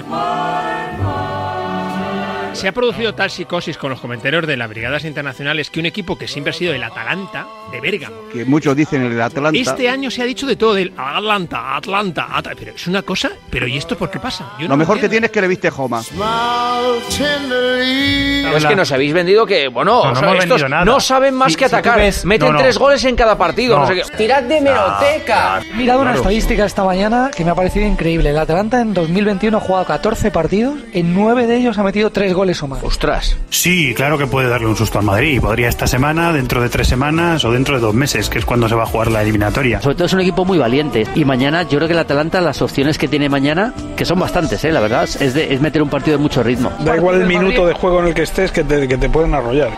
Se 2.56 2.68
ha 2.68 2.72
producido 2.72 3.14
tal 3.14 3.30
psicosis 3.30 3.76
con 3.76 3.90
los 3.90 4.00
comentarios 4.00 4.46
de 4.46 4.56
las 4.56 4.68
brigadas 4.68 5.04
internacionales 5.04 5.68
que 5.70 5.78
un 5.78 5.86
equipo 5.86 6.16
que 6.16 6.26
siempre 6.26 6.50
ha 6.50 6.54
sido 6.54 6.72
el 6.72 6.82
Atalanta, 6.82 7.46
de 7.70 7.80
Bérgamo, 7.82 8.16
Que 8.32 8.46
muchos 8.46 8.74
dicen 8.74 9.02
el 9.02 9.20
Atalanta. 9.20 9.58
este 9.60 9.90
año 9.90 10.10
se 10.10 10.22
ha 10.22 10.24
dicho 10.24 10.46
de 10.46 10.56
todo, 10.56 10.72
del 10.74 10.92
Atlanta, 10.96 11.76
Atlanta, 11.76 12.22
Atlanta. 12.24 12.52
Pero 12.58 12.72
es 12.74 12.86
una 12.86 13.02
cosa, 13.02 13.30
pero 13.50 13.66
¿y 13.68 13.76
esto 13.76 13.96
por 13.98 14.10
qué 14.10 14.18
pasa? 14.18 14.52
Yo 14.58 14.64
no 14.68 14.74
Lo 14.74 14.76
mejor 14.78 14.94
que 14.98 15.04
entiendo. 15.06 15.10
tiene 15.12 15.26
es 15.26 15.32
que 15.32 15.40
le 15.42 15.48
viste 15.48 15.70
Joma. 15.70 16.02
Pero 18.46 18.56
es 18.56 18.64
que 18.64 18.76
nos 18.76 18.90
habéis 18.90 19.12
vendido 19.12 19.44
que, 19.44 19.68
bueno, 19.68 20.02
No, 20.02 20.04
no 20.06 20.10
o 20.12 20.16
sea, 20.16 20.30
hemos 20.30 20.44
estos 20.44 20.70
no 20.86 21.00
saben 21.00 21.34
más 21.34 21.52
Si- 21.52 21.58
que 21.58 21.68
si 21.68 21.74
atacar. 21.74 21.98
ves- 21.98 22.24
Meten 22.24 22.48
no, 22.48 22.52
no. 22.54 22.58
tres 22.60 22.78
goles 22.78 23.04
en 23.04 23.16
cada 23.16 23.36
partido. 23.36 23.76
No, 23.76 23.82
No. 23.82 23.88
sé 23.88 23.94
qué. 23.96 24.16
Tirad 24.16 24.42
de 24.44 24.60
meroteca. 24.62 25.60
He 25.70 25.74
mirado 25.74 26.00
una 26.00 26.10
Claro. 26.12 26.22
estadística 26.22 26.64
esta 26.64 26.84
mañana 26.84 27.30
que 27.36 27.44
me 27.44 27.50
ha 27.50 27.54
parecido 27.54 27.86
increíble. 27.86 28.30
El 28.30 28.38
Atalanta 28.38 28.80
en 28.80 28.94
2021 28.94 29.58
ha 29.58 29.60
jugado 29.60 29.84
14 29.84 30.30
partidos, 30.30 30.78
en 30.94 31.12
9 31.14 31.46
de 31.46 31.56
ellos 31.56 31.76
ha 31.78 31.82
metido 31.82 32.10
3 32.10 32.32
goles 32.32 32.45
o 32.62 32.66
más. 32.68 32.82
Ostras. 32.82 33.36
Sí, 33.50 33.94
claro 33.94 34.18
que 34.18 34.26
puede 34.26 34.48
darle 34.48 34.66
un 34.66 34.76
susto 34.76 34.98
al 34.98 35.04
Madrid. 35.04 35.40
Podría 35.40 35.68
esta 35.68 35.86
semana, 35.86 36.32
dentro 36.32 36.60
de 36.62 36.68
tres 36.68 36.88
semanas 36.88 37.44
o 37.44 37.50
dentro 37.52 37.74
de 37.76 37.80
dos 37.80 37.94
meses, 37.94 38.28
que 38.28 38.38
es 38.38 38.44
cuando 38.44 38.68
se 38.68 38.74
va 38.74 38.84
a 38.84 38.86
jugar 38.86 39.10
la 39.10 39.22
eliminatoria. 39.22 39.80
Sobre 39.80 39.94
todo 39.96 40.06
es 40.06 40.12
un 40.12 40.20
equipo 40.20 40.44
muy 40.44 40.58
valiente. 40.58 41.06
Y 41.14 41.24
mañana, 41.24 41.62
yo 41.62 41.76
creo 41.78 41.86
que 41.88 41.92
el 41.94 41.98
Atalanta, 41.98 42.40
las 42.40 42.62
opciones 42.62 42.98
que 42.98 43.08
tiene 43.08 43.28
mañana, 43.28 43.72
que 43.96 44.04
son 44.04 44.18
bastantes, 44.18 44.64
¿eh? 44.64 44.72
la 44.72 44.80
verdad, 44.80 45.04
es, 45.04 45.34
de- 45.34 45.52
es 45.54 45.60
meter 45.60 45.82
un 45.82 45.88
partido 45.90 46.16
de 46.16 46.22
mucho 46.22 46.42
ritmo. 46.42 46.72
Da 46.80 46.96
igual 46.96 47.20
el 47.20 47.26
minuto 47.26 47.66
de 47.66 47.74
juego 47.74 48.00
en 48.00 48.06
el 48.08 48.14
que 48.14 48.22
estés 48.22 48.50
que 48.52 48.64
te, 48.64 48.86
que 48.88 48.96
te 48.98 49.08
pueden 49.08 49.34
arrollar. 49.34 49.70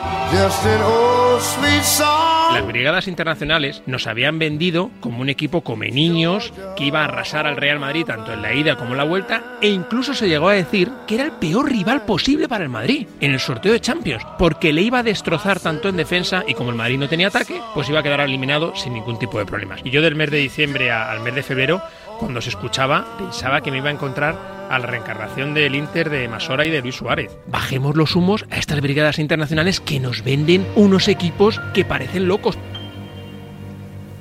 Las 2.53 2.67
brigadas 2.67 3.09
internacionales 3.09 3.83
nos 3.87 4.07
habían 4.07 4.39
vendido 4.39 4.91
como 5.01 5.21
un 5.21 5.29
equipo 5.29 5.63
come 5.63 5.91
niños, 5.91 6.53
que 6.77 6.85
iba 6.85 7.03
a 7.03 7.05
arrasar 7.05 7.47
al 7.47 7.57
Real 7.57 7.79
Madrid 7.79 8.07
tanto 8.07 8.33
en 8.33 8.43
la 8.43 8.55
ida 8.55 8.77
como 8.77 8.93
en 8.93 8.99
la 8.99 9.05
vuelta, 9.05 9.43
e 9.61 9.69
incluso 9.69 10.15
se 10.15 10.29
llegó 10.29 10.49
a 10.49 10.55
decir 10.55 10.91
que 11.07 11.17
era 11.17 11.25
el 11.25 11.33
peor 11.33 11.71
rival 11.71 12.03
posible 12.03 12.49
para 12.49 12.65
el 12.65 12.71
Madrid 12.71 13.07
en 13.21 13.33
el 13.33 13.41
sorteo 13.41 13.73
de 13.73 13.81
Champions, 13.81 14.25
porque 14.39 14.73
le 14.73 14.83
iba 14.83 15.01
a 15.01 15.03
destrozar 15.03 15.61
tanto 15.61 15.89
en 15.89 15.97
defensa 15.97 16.45
y 16.47 16.55
como 16.55 16.71
el 16.71 16.77
Madrid 16.77 16.99
no 16.99 17.09
tenía 17.09 17.29
ataque, 17.29 17.61
pues 17.75 17.89
iba 17.89 18.01
a 18.01 18.03
quedar 18.03 18.21
eliminado 18.21 18.75
sin 18.75 18.95
ningún 18.95 19.19
tipo 19.19 19.39
de 19.39 19.47
problemas. 19.47 19.81
Y 19.85 19.91
yo 19.91 20.01
del 20.01 20.15
mes 20.15 20.31
de 20.31 20.39
diciembre 20.39 20.91
al 20.91 21.21
mes 21.21 21.35
de 21.35 21.43
febrero, 21.43 21.83
cuando 22.19 22.41
se 22.41 22.51
escuchaba, 22.51 23.07
pensaba 23.17 23.61
que 23.61 23.71
me 23.71 23.79
iba 23.79 23.89
a 23.89 23.93
encontrar 23.93 24.37
a 24.69 24.79
la 24.79 24.87
reencarnación 24.87 25.55
del 25.55 25.75
Inter 25.75 26.11
de 26.11 26.29
Masora 26.29 26.67
y 26.67 26.71
de 26.71 26.83
Luis 26.83 26.97
Suárez. 26.97 27.37
Bajemos 27.47 27.97
los 27.97 28.17
humos 28.17 28.45
a 28.51 28.59
estas 28.59 28.81
brigadas 28.81 29.19
internacionales 29.19 29.81
que 29.81 30.01
nos 30.01 30.23
venden 30.23 30.67
unos 30.77 31.09
equipos 31.09 31.61
que 31.73 31.85
parecen 31.85 32.29
locos. 32.29 32.59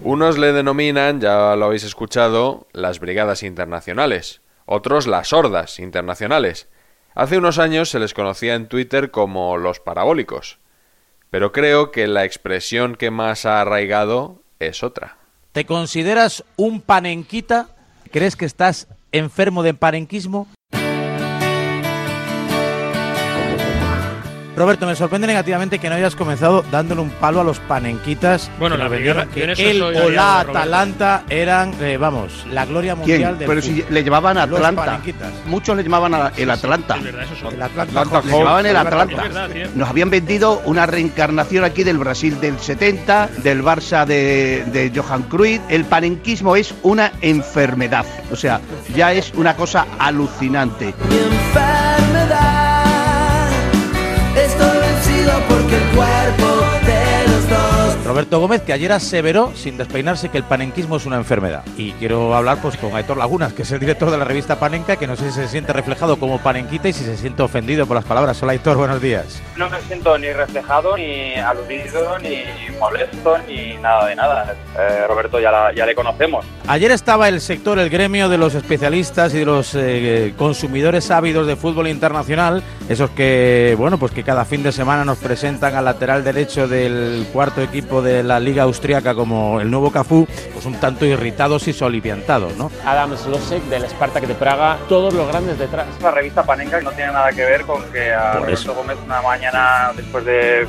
Unos 0.04 0.38
le 0.38 0.54
denominan, 0.54 1.20
ya 1.20 1.56
lo 1.56 1.66
habéis 1.66 1.84
escuchado, 1.84 2.68
las 2.72 3.00
brigadas 3.00 3.44
internacionales, 3.44 4.42
otros 4.66 5.06
las 5.08 5.34
hordas 5.34 5.80
internacionales. 5.80 6.70
Hace 7.14 7.38
unos 7.38 7.58
años 7.58 7.90
se 7.90 8.00
les 8.00 8.14
conocía 8.14 8.56
en 8.56 8.68
Twitter 8.68 9.12
como 9.12 9.58
los 9.58 9.80
parabólicos, 9.80 10.60
pero 11.30 11.52
creo 11.52 11.92
que 11.92 12.08
la 12.08 12.24
expresión 12.24 12.96
que 12.96 13.12
más 13.12 13.46
ha 13.46 13.60
arraigado 13.60 14.44
es 14.60 14.84
otra. 14.84 15.18
¿Te 15.52 15.66
consideras 15.66 16.46
un 16.56 16.82
panenquita? 16.82 17.70
¿Crees 18.10 18.36
que 18.36 18.46
estás 18.46 18.88
enfermo 19.12 19.64
de 19.64 19.74
panenquismo? 19.74 20.48
Roberto, 24.58 24.88
me 24.88 24.96
sorprende 24.96 25.28
negativamente 25.28 25.78
que 25.78 25.88
no 25.88 25.94
hayas 25.96 26.16
comenzado 26.16 26.66
dándole 26.72 27.02
un 27.02 27.12
palo 27.12 27.42
a 27.42 27.44
los 27.44 27.60
panenquitas. 27.60 28.50
Bueno, 28.58 28.76
que 28.76 28.82
la 28.84 28.90
vendieron 28.90 29.30
que 29.30 29.52
eso 29.52 29.62
él 29.62 29.82
o 29.84 30.10
la. 30.10 30.40
Atalanta 30.40 31.24
eran, 31.30 31.76
eh, 31.80 31.98
vamos, 31.98 32.44
la 32.52 32.66
gloria 32.66 32.96
¿Quién? 32.96 33.08
mundial 33.22 33.38
del 33.38 33.48
Pero 33.48 33.62
si 33.62 33.86
le 33.88 34.04
llamaban 34.04 34.36
Atlanta. 34.40 35.00
Muchos 35.46 35.78
le 35.78 35.84
llamaban 35.84 36.14
a- 36.16 36.32
el 36.36 36.50
Atlanta. 36.50 36.96
El 36.96 37.62
Atlanta 37.62 38.04
Le 38.04 38.10
Hawks. 38.10 38.28
llamaban 38.32 38.66
el 38.66 38.74
verdad, 38.74 39.02
Atlanta. 39.02 39.22
verdad. 39.22 39.70
Nos 39.76 39.90
habían 39.90 40.10
vendido 40.10 40.60
una 40.66 40.88
reencarnación 40.88 41.64
aquí 41.64 41.84
del 41.84 42.00
Brasil 42.00 42.40
del 42.42 42.58
70, 42.60 43.30
del 43.44 43.64
Barça 43.64 44.06
de, 44.06 44.66
de 44.72 44.92
Johan 45.00 45.22
Cruyff. 45.24 45.62
El 45.70 45.86
panenquismo 45.86 46.56
es 46.56 46.74
una 46.82 47.12
enfermedad. 47.22 48.06
O 48.32 48.36
sea, 48.36 48.60
ya 48.96 49.14
es 49.14 49.32
una 49.36 49.56
cosa 49.56 49.86
alucinante. 50.00 50.96
Roberto 58.18 58.40
Gómez, 58.40 58.64
que 58.64 58.74
ayer 58.74 58.92
aseveró, 58.92 59.52
sin 59.56 59.78
despeinarse, 59.78 60.30
que 60.30 60.40
el 60.40 60.44
panenquismo 60.44 60.96
es 60.98 61.06
una 61.06 61.18
enfermedad. 61.18 61.64
Y 61.78 61.92
quiero 61.92 62.34
hablar 62.34 62.58
pues 62.64 62.76
con 62.76 62.96
Aitor 62.96 63.16
Lagunas, 63.16 63.54
que 63.54 63.62
es 63.62 63.72
el 63.72 63.80
director 63.80 64.10
de 64.10 64.18
la 64.18 64.24
revista 64.26 64.56
Panenca, 64.60 64.96
que 64.96 65.06
no 65.06 65.16
sé 65.16 65.28
si 65.30 65.34
se 65.34 65.48
siente 65.48 65.72
reflejado 65.72 66.18
como 66.18 66.40
panenquita 66.40 66.90
y 66.90 66.94
si 66.94 67.04
se 67.04 67.16
siente 67.16 67.44
ofendido 67.44 67.86
por 67.86 67.94
las 67.96 68.06
palabras. 68.06 68.42
Hola 68.42 68.54
Aitor, 68.54 68.76
buenos 68.76 69.00
días. 69.04 69.40
No 69.56 69.70
me 69.70 69.80
siento 69.82 70.18
ni 70.18 70.34
reflejado, 70.34 70.98
ni 70.98 71.36
aludido, 71.36 72.18
ni 72.18 72.42
molesto, 72.80 73.38
ni 73.48 73.76
nada 73.78 74.08
de 74.08 74.16
nada. 74.16 74.56
Eh, 74.80 75.06
Roberto 75.08 75.40
ya, 75.40 75.52
la- 75.52 75.72
ya 75.76 75.86
le 75.86 75.94
conocemos. 75.94 76.44
Ayer 76.68 76.90
estaba 76.90 77.30
el 77.30 77.40
sector, 77.40 77.78
el 77.78 77.92
gremio 77.92 78.30
de 78.30 78.40
los 78.40 78.56
especialistas 78.56 79.32
y 79.36 79.38
de 79.40 79.46
los 79.46 79.76
eh, 79.76 80.34
consumidores 80.40 81.12
ávidos 81.12 81.46
de 81.46 81.56
fútbol 81.56 81.88
internacional, 81.88 82.64
esos 82.90 83.12
que, 83.12 83.76
bueno, 83.78 84.00
pues 84.00 84.12
que 84.12 84.24
cada 84.24 84.44
fin 84.44 84.64
de 84.64 84.72
semana 84.72 85.06
nos 85.06 85.20
presentan 85.20 85.76
al 85.76 85.86
lateral 85.86 86.24
derecho 86.24 86.68
del 86.68 87.28
cuarto 87.32 87.62
equipo 87.62 88.02
de 88.02 88.07
la 88.24 88.40
Liga 88.40 88.64
Austriaca 88.64 89.14
como 89.16 89.60
el 89.62 89.70
nuevo 89.70 89.92
Cafú, 89.92 90.28
pues 90.54 90.66
un 90.66 90.76
tanto 90.76 91.06
irritados 91.06 91.68
y 91.68 91.74
soliviantados, 91.74 92.56
¿no? 92.58 92.72
Adam 92.86 93.16
Slosek 93.18 93.64
del 93.64 93.88
Spartak 93.90 94.26
de 94.26 94.36
Praga, 94.36 94.78
todos 94.90 95.14
los 95.14 95.28
grandes 95.28 95.58
detrás. 95.60 95.88
La 96.02 96.12
revista 96.12 96.44
Panenka 96.44 96.82
no 96.82 96.92
tiene 96.92 97.12
nada 97.12 97.32
que 97.32 97.44
ver 97.44 97.64
con 97.64 97.84
que 97.92 98.14
a 98.14 98.34
Por 98.34 98.42
Roberto 98.42 98.62
eso. 98.62 98.74
Gómez 98.76 98.98
una 99.06 99.22
mañana 99.22 99.92
después 99.96 100.26
de 100.26 100.68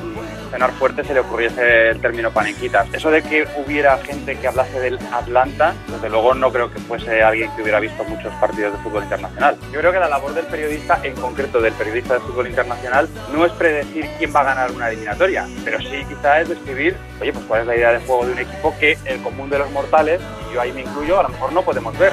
cenar 0.48 0.72
fuerte 0.72 1.04
se 1.04 1.14
le 1.14 1.20
ocurriese 1.20 1.90
el 1.90 2.00
término 2.00 2.30
panenquitas. 2.30 2.86
Eso 2.92 3.10
de 3.10 3.22
que 3.22 3.46
hubiera 3.56 3.98
gente 3.98 4.36
que 4.36 4.48
hablase 4.48 4.80
del 4.80 4.98
Atlanta, 5.12 5.74
desde 5.88 6.10
luego 6.10 6.34
no 6.34 6.52
creo 6.52 6.72
que 6.72 6.78
fuese 6.80 7.22
alguien 7.22 7.50
que 7.54 7.62
hubiera 7.62 7.80
visto 7.80 8.04
muchos 8.04 8.32
partidos 8.34 8.72
de 8.72 8.78
fútbol 8.78 9.04
internacional. 9.04 9.56
Yo 9.72 9.80
creo 9.80 9.92
que 9.92 9.98
la 9.98 10.08
labor 10.08 10.34
del 10.34 10.46
periodista, 10.46 11.00
en 11.02 11.14
concreto 11.14 11.60
del 11.60 11.72
periodista 11.74 12.14
de 12.14 12.20
fútbol 12.20 12.48
internacional, 12.48 13.08
no 13.32 13.44
es 13.44 13.52
predecir 13.52 14.08
quién 14.18 14.34
va 14.34 14.40
a 14.40 14.44
ganar 14.44 14.72
una 14.72 14.88
eliminatoria, 14.88 15.46
pero 15.64 15.78
sí 15.80 16.04
quizá 16.08 16.40
es 16.40 16.48
describir, 16.48 16.96
oye, 17.20 17.32
pues 17.32 17.44
cuál 17.46 17.60
es 17.62 17.66
la 17.66 17.76
idea 17.76 17.92
de 17.92 18.00
juego 18.00 18.26
de 18.26 18.32
un 18.32 18.38
equipo 18.38 18.74
que 18.78 18.98
el 19.04 19.22
común 19.22 19.50
de 19.50 19.58
los 19.58 19.70
mortales, 19.70 20.20
y 20.50 20.54
yo 20.54 20.60
ahí 20.60 20.72
me 20.72 20.82
incluyo, 20.82 21.20
a 21.20 21.24
lo 21.24 21.28
mejor 21.30 21.52
no 21.52 21.62
podemos 21.62 21.96
ver. 21.98 22.12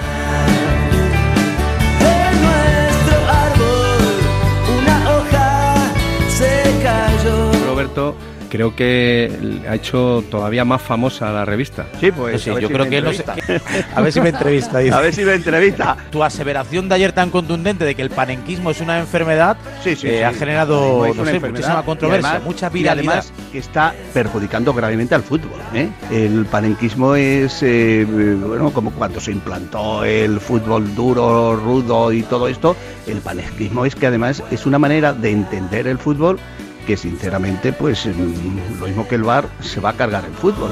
Creo 8.49 8.75
que 8.75 9.31
ha 9.67 9.75
hecho 9.75 10.23
todavía 10.29 10.63
más 10.63 10.81
famosa 10.81 11.31
la 11.31 11.43
revista. 11.45 11.87
Sí, 11.99 12.11
pues 12.11 12.41
Sí, 12.41 12.51
yo 12.61 12.69
creo 12.69 12.87
que 12.89 13.01
no 13.01 13.11
sé- 13.11 13.25
A 13.95 14.01
ver 14.01 14.13
si 14.13 14.21
me 14.21 14.29
entrevista. 14.29 14.79
dice. 14.79 14.95
A 14.95 14.99
ver 15.01 15.13
si 15.13 15.25
me 15.25 15.33
entrevista. 15.33 15.97
Tu 16.11 16.23
aseveración 16.23 16.87
de 16.87 16.95
ayer 16.95 17.11
tan 17.11 17.31
contundente 17.31 17.83
de 17.83 17.95
que 17.95 18.01
el 18.01 18.11
panenquismo 18.11 18.71
es 18.71 18.79
una 18.81 18.99
enfermedad 18.99 19.57
Sí, 19.83 19.95
sí, 19.95 20.07
eh, 20.07 20.17
sí. 20.19 20.23
ha 20.23 20.31
generado 20.33 21.05
no 21.13 21.25
sé, 21.25 21.39
muchísima 21.39 21.83
controversia, 21.83 22.27
y 22.27 22.31
además- 22.31 22.45
mucha 22.45 22.67
y 22.67 22.73
viralidad. 22.73 23.13
además 23.19 23.33
que 23.51 23.57
está 23.57 23.93
perjudicando 24.13 24.73
gravemente 24.73 25.15
al 25.15 25.23
fútbol. 25.23 25.59
¿eh? 25.73 25.89
El 26.11 26.45
panenquismo 26.45 27.15
es, 27.15 27.61
eh, 27.63 28.05
bueno, 28.07 28.71
como 28.71 28.91
cuando 28.91 29.19
se 29.19 29.31
implantó 29.31 30.03
el 30.05 30.39
fútbol 30.39 30.93
duro, 30.95 31.55
rudo 31.55 32.11
y 32.13 32.21
todo 32.23 32.47
esto, 32.47 32.75
el 33.07 33.17
panenquismo 33.17 33.85
es 33.85 33.95
que 33.95 34.07
además 34.07 34.43
es 34.51 34.65
una 34.65 34.79
manera 34.79 35.11
de 35.13 35.31
entender 35.31 35.87
el 35.87 35.97
fútbol 35.97 36.39
que 36.85 36.95
sinceramente, 36.97 37.73
pues 37.73 38.05
lo 38.05 38.85
mismo 38.85 39.07
que 39.07 39.15
el 39.15 39.23
bar, 39.23 39.45
se 39.61 39.79
va 39.79 39.89
a 39.89 39.93
cargar 39.93 40.23
el 40.25 40.33
fútbol. 40.33 40.71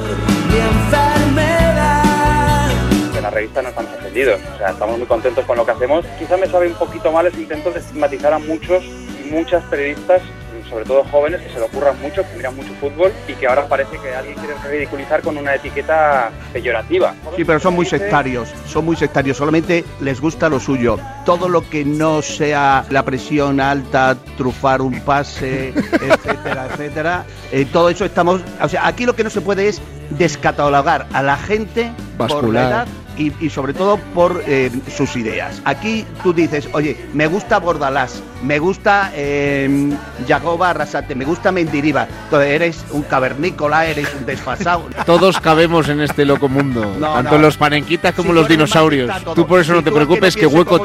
En 3.16 3.24
la 3.24 3.30
revista 3.30 3.62
no 3.62 3.70
estamos 3.70 3.92
ofendidos, 4.00 4.40
o 4.54 4.58
sea, 4.58 4.70
estamos 4.70 4.98
muy 4.98 5.08
contentos 5.08 5.46
con 5.46 5.58
lo 5.58 5.66
que 5.66 5.72
hacemos. 5.72 6.06
Quizá 6.20 6.38
me 6.38 6.48
sabe 6.48 6.68
un 6.68 6.76
poquito 6.76 7.12
mal 7.12 7.26
ese 7.26 7.42
intento 7.42 7.72
de 7.72 7.80
estigmatizar 7.80 8.34
a 8.34 8.40
muchos 8.40 8.84
y 8.84 9.30
muchas 9.32 9.64
periodistas, 9.66 10.22
sobre 10.70 10.86
todo 10.86 11.04
jóvenes, 11.06 11.42
que 11.42 11.50
se 11.50 11.60
le 11.60 11.66
ocurran 11.66 12.00
mucho, 12.02 12.24
que 12.24 12.36
miran 12.36 12.56
mucho 12.56 12.74
fútbol 12.80 13.12
y 13.28 13.34
que 13.34 13.48
ahora 13.48 13.68
parece 13.68 13.98
que 13.98 14.14
alguien 14.14 14.36
quiere 14.36 14.56
ridiculizar 14.70 15.22
con 15.22 15.38
una 15.38 15.56
etiqueta 15.56 16.32
peyorativa. 16.52 17.14
Sí, 17.36 17.44
pero 17.44 17.60
son 17.60 17.76
muy 17.76 17.86
sectarios, 17.86 18.50
son 18.68 18.86
muy 18.86 18.96
sectarios, 18.96 19.38
solamente 19.38 19.84
les 20.02 20.20
gusta 20.20 20.50
lo 20.50 20.60
suyo. 20.60 20.98
Todo 21.26 21.48
lo 21.48 21.68
que 21.70 21.86
no 21.86 22.22
sea 22.22 22.86
la 22.90 23.04
presión 23.04 23.60
alta, 23.62 24.18
trufar 24.38 24.82
un 24.82 25.00
pase, 25.02 25.70
etcétera, 25.94 26.68
etcétera, 26.72 27.26
eh, 27.52 27.66
todo 27.72 27.90
eso 27.90 28.06
estamos... 28.06 28.42
O 28.62 28.68
sea, 28.70 28.88
aquí 28.88 29.06
lo 29.06 29.16
que 29.16 29.24
no 29.24 29.30
se 29.30 29.42
puede 29.42 29.68
es 29.70 29.82
descatalogar 30.12 31.08
a 31.14 31.22
la 31.22 31.38
gente 31.38 31.92
por 32.18 32.50
la 32.50 32.68
edad 32.70 32.88
y, 33.18 33.32
y 33.46 33.50
sobre 33.50 33.74
todo 33.74 33.98
por 34.16 34.44
eh, 34.48 34.72
sus 34.96 35.16
ideas. 35.16 35.62
Aquí 35.66 36.06
tú 36.24 36.34
dices, 36.34 36.68
oye, 36.74 36.98
me 37.14 37.28
gusta 37.28 37.60
Bordalás, 37.60 38.22
me 38.44 38.58
gusta 38.60 39.12
eh, 39.16 39.92
Yagoba 40.28 40.72
Arrasate, 40.72 41.14
me 41.14 41.26
gusta 41.26 41.52
Mendiriva, 41.52 42.08
entonces 42.26 42.50
eres 42.50 42.86
un 42.92 43.04
cavernícola, 43.04 43.86
eres 43.86 44.08
un 44.20 44.26
desfasado. 44.26 44.86
Todos 45.06 45.40
cabemos 45.40 45.90
en 45.90 46.02
este 46.02 46.26
loco 46.26 46.50
mundo, 46.50 46.96
No, 47.00 47.14
tanto 47.14 47.36
no. 47.36 47.42
los 47.44 47.58
panenquitas 47.58 48.14
como 48.16 48.30
Si 48.30 48.36
los 48.36 48.48
dinosaurios. 48.48 49.12
Tú 49.36 49.46
por 49.46 49.60
eso 49.60 49.74
no 49.74 49.84
te 49.84 49.92
preocupes, 49.92 50.36
que 50.36 50.48
hueco 50.48 50.72
como 50.72 50.84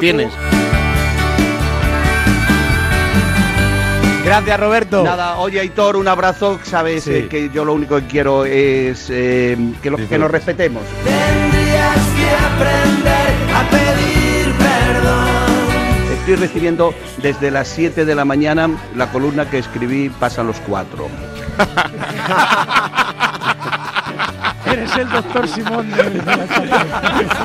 Gracias, 4.25 4.59
Roberto. 4.59 5.03
Nada, 5.03 5.37
oye, 5.37 5.59
Aitor, 5.59 5.95
un 5.95 6.07
abrazo. 6.07 6.59
Sabes 6.63 7.03
Sí. 7.05 7.11
eh, 7.13 7.27
que 7.29 7.49
yo 7.49 7.65
lo 7.65 7.73
único 7.73 7.95
que 7.97 8.05
quiero 8.05 8.45
es 8.45 9.07
eh, 9.09 9.57
que, 9.81 9.89
lo- 9.89 9.97
que 9.97 10.17
nos 10.19 10.29
respetemos. 10.29 10.83
Tendrías 11.03 11.97
que 12.15 12.29
aprender 12.45 13.33
a 13.55 13.69
pedir 13.69 14.53
perdón. 14.55 15.27
Es 16.11 16.19
estoy 16.19 16.35
recibiendo 16.35 16.93
desde 17.23 17.49
las 17.49 17.67
7 17.69 18.05
de 18.05 18.13
la 18.13 18.23
mañana 18.25 18.69
la 18.95 19.11
columna 19.11 19.49
que 19.49 19.57
escribí 19.57 20.09
Pasan 20.09 20.45
los 20.47 20.57
cuatro. 20.57 21.07
Eres 24.71 24.95
el 24.97 25.09
doctor 25.09 25.47
Simón 25.47 25.89
de. 25.91 26.03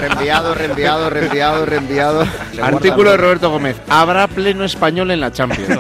Reenviado, 0.00 0.54
reenviado, 0.54 1.11
reenviado, 1.11 1.66
reenviado. 1.66 2.26
Artículo 2.62 3.11
de 3.11 3.16
Roberto 3.16 3.50
Gómez. 3.50 3.76
Habrá 3.88 4.26
pleno 4.28 4.64
español 4.64 5.11
en 5.11 5.21
la 5.21 5.33
Champions. 5.33 5.78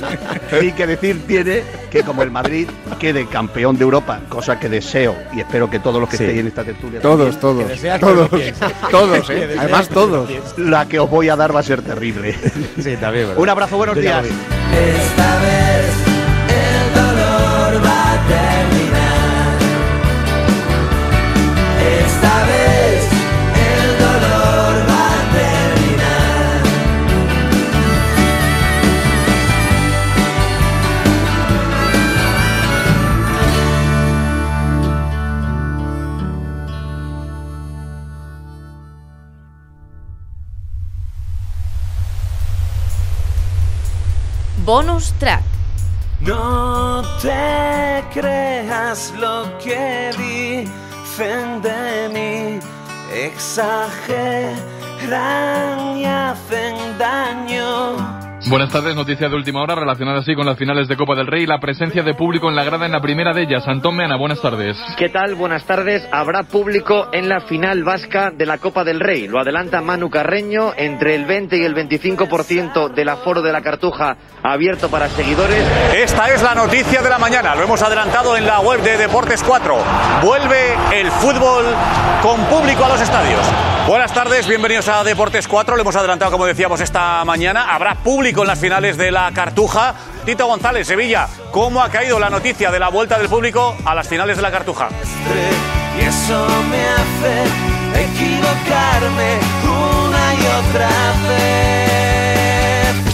y 0.62 0.72
que 0.72 0.86
decir 0.86 1.26
tiene 1.26 1.62
que 1.90 2.02
como 2.02 2.22
el 2.22 2.30
Madrid 2.30 2.68
quede 2.98 3.26
campeón 3.26 3.76
de 3.76 3.84
Europa, 3.84 4.20
cosa 4.28 4.58
que 4.58 4.68
deseo 4.68 5.16
y 5.32 5.40
espero 5.40 5.68
que 5.70 5.78
todos 5.80 6.00
los 6.00 6.08
que 6.08 6.16
Sí. 6.16 6.24
estéis 6.24 6.40
en 6.40 6.46
esta 6.48 6.64
tertulia 6.64 7.00
Todos, 7.00 7.38
también, 7.38 7.68
todos, 8.00 8.30
todos, 8.30 8.40
todos, 8.90 9.30
¿eh? 9.30 9.56
Además, 9.58 9.88
todos. 9.88 10.30
La 10.58 10.86
que 10.86 10.98
os 10.98 11.10
voy 11.10 11.28
a 11.28 11.36
dar 11.36 11.54
va 11.54 11.60
a 11.60 11.62
ser 11.62 11.82
terrible. 11.82 12.34
Sí, 12.80 12.96
también. 12.96 13.28
Un 13.36 13.48
abrazo, 13.48 13.76
buenos 13.76 13.96
días. 13.96 14.24
Esta 14.24 15.40
vez 15.40 15.73
Bonus 44.74 45.06
track. 45.20 45.46
No 46.18 47.00
te 47.22 48.02
creas 48.12 49.14
lo 49.16 49.56
que 49.62 50.10
dicen 50.18 51.62
de 51.62 52.08
mí, 52.12 52.58
exageran 53.14 54.56
y 55.96 56.06
hacen 56.06 56.98
daño. 56.98 57.63
Buenas 58.46 58.68
tardes, 58.68 58.94
noticia 58.94 59.30
de 59.30 59.36
última 59.36 59.62
hora 59.62 59.74
relacionada 59.74 60.18
así 60.18 60.34
con 60.34 60.44
las 60.44 60.58
finales 60.58 60.86
de 60.86 60.98
Copa 60.98 61.14
del 61.14 61.26
Rey 61.26 61.44
y 61.44 61.46
la 61.46 61.58
presencia 61.58 62.02
de 62.02 62.12
público 62.12 62.50
en 62.50 62.54
la 62.54 62.62
grada 62.62 62.84
en 62.84 62.92
la 62.92 63.00
primera 63.00 63.32
de 63.32 63.42
ellas. 63.42 63.66
Antón 63.66 63.96
Meana, 63.96 64.16
buenas 64.16 64.42
tardes. 64.42 64.76
¿Qué 64.98 65.08
tal? 65.08 65.34
Buenas 65.34 65.64
tardes. 65.64 66.06
Habrá 66.12 66.42
público 66.42 67.08
en 67.12 67.30
la 67.30 67.40
final 67.40 67.84
vasca 67.84 68.30
de 68.30 68.44
la 68.44 68.58
Copa 68.58 68.84
del 68.84 69.00
Rey. 69.00 69.28
Lo 69.28 69.40
adelanta 69.40 69.80
Manu 69.80 70.10
Carreño. 70.10 70.72
Entre 70.76 71.14
el 71.14 71.24
20 71.24 71.56
y 71.56 71.64
el 71.64 71.74
25% 71.74 72.92
del 72.92 73.08
aforo 73.08 73.40
de 73.40 73.50
la 73.50 73.62
Cartuja 73.62 74.18
abierto 74.42 74.90
para 74.90 75.08
seguidores. 75.08 75.64
Esta 75.94 76.28
es 76.34 76.42
la 76.42 76.54
noticia 76.54 77.00
de 77.00 77.08
la 77.08 77.18
mañana, 77.18 77.54
lo 77.54 77.62
hemos 77.62 77.80
adelantado 77.80 78.36
en 78.36 78.46
la 78.46 78.60
web 78.60 78.82
de 78.82 78.98
Deportes 78.98 79.42
4. 79.42 79.74
Vuelve 80.22 80.74
el 80.92 81.10
fútbol 81.10 81.64
con 82.20 82.44
público 82.44 82.84
a 82.84 82.88
los 82.90 83.00
estadios. 83.00 83.73
Buenas 83.86 84.14
tardes, 84.14 84.46
bienvenidos 84.48 84.88
a 84.88 85.04
Deportes 85.04 85.46
4. 85.46 85.76
Lo 85.76 85.82
hemos 85.82 85.94
adelantado, 85.94 86.30
como 86.30 86.46
decíamos, 86.46 86.80
esta 86.80 87.22
mañana. 87.26 87.74
Habrá 87.74 87.96
público 87.96 88.40
en 88.40 88.48
las 88.48 88.58
finales 88.58 88.96
de 88.96 89.10
la 89.10 89.30
Cartuja. 89.32 89.94
Tito 90.24 90.46
González, 90.46 90.86
Sevilla, 90.86 91.28
¿cómo 91.50 91.82
ha 91.82 91.90
caído 91.90 92.18
la 92.18 92.30
noticia 92.30 92.70
de 92.70 92.78
la 92.78 92.88
vuelta 92.88 93.18
del 93.18 93.28
público 93.28 93.76
a 93.84 93.94
las 93.94 94.08
finales 94.08 94.36
de 94.36 94.42
la 94.42 94.50
Cartuja? 94.50 94.88
Y 95.98 96.00
eso 96.02 96.46
me 96.70 96.82
hace 96.88 98.04
equivocarme 98.06 99.38
una 99.66 100.34
y 100.34 100.46
otra 100.46 100.88
vez. 101.28 101.93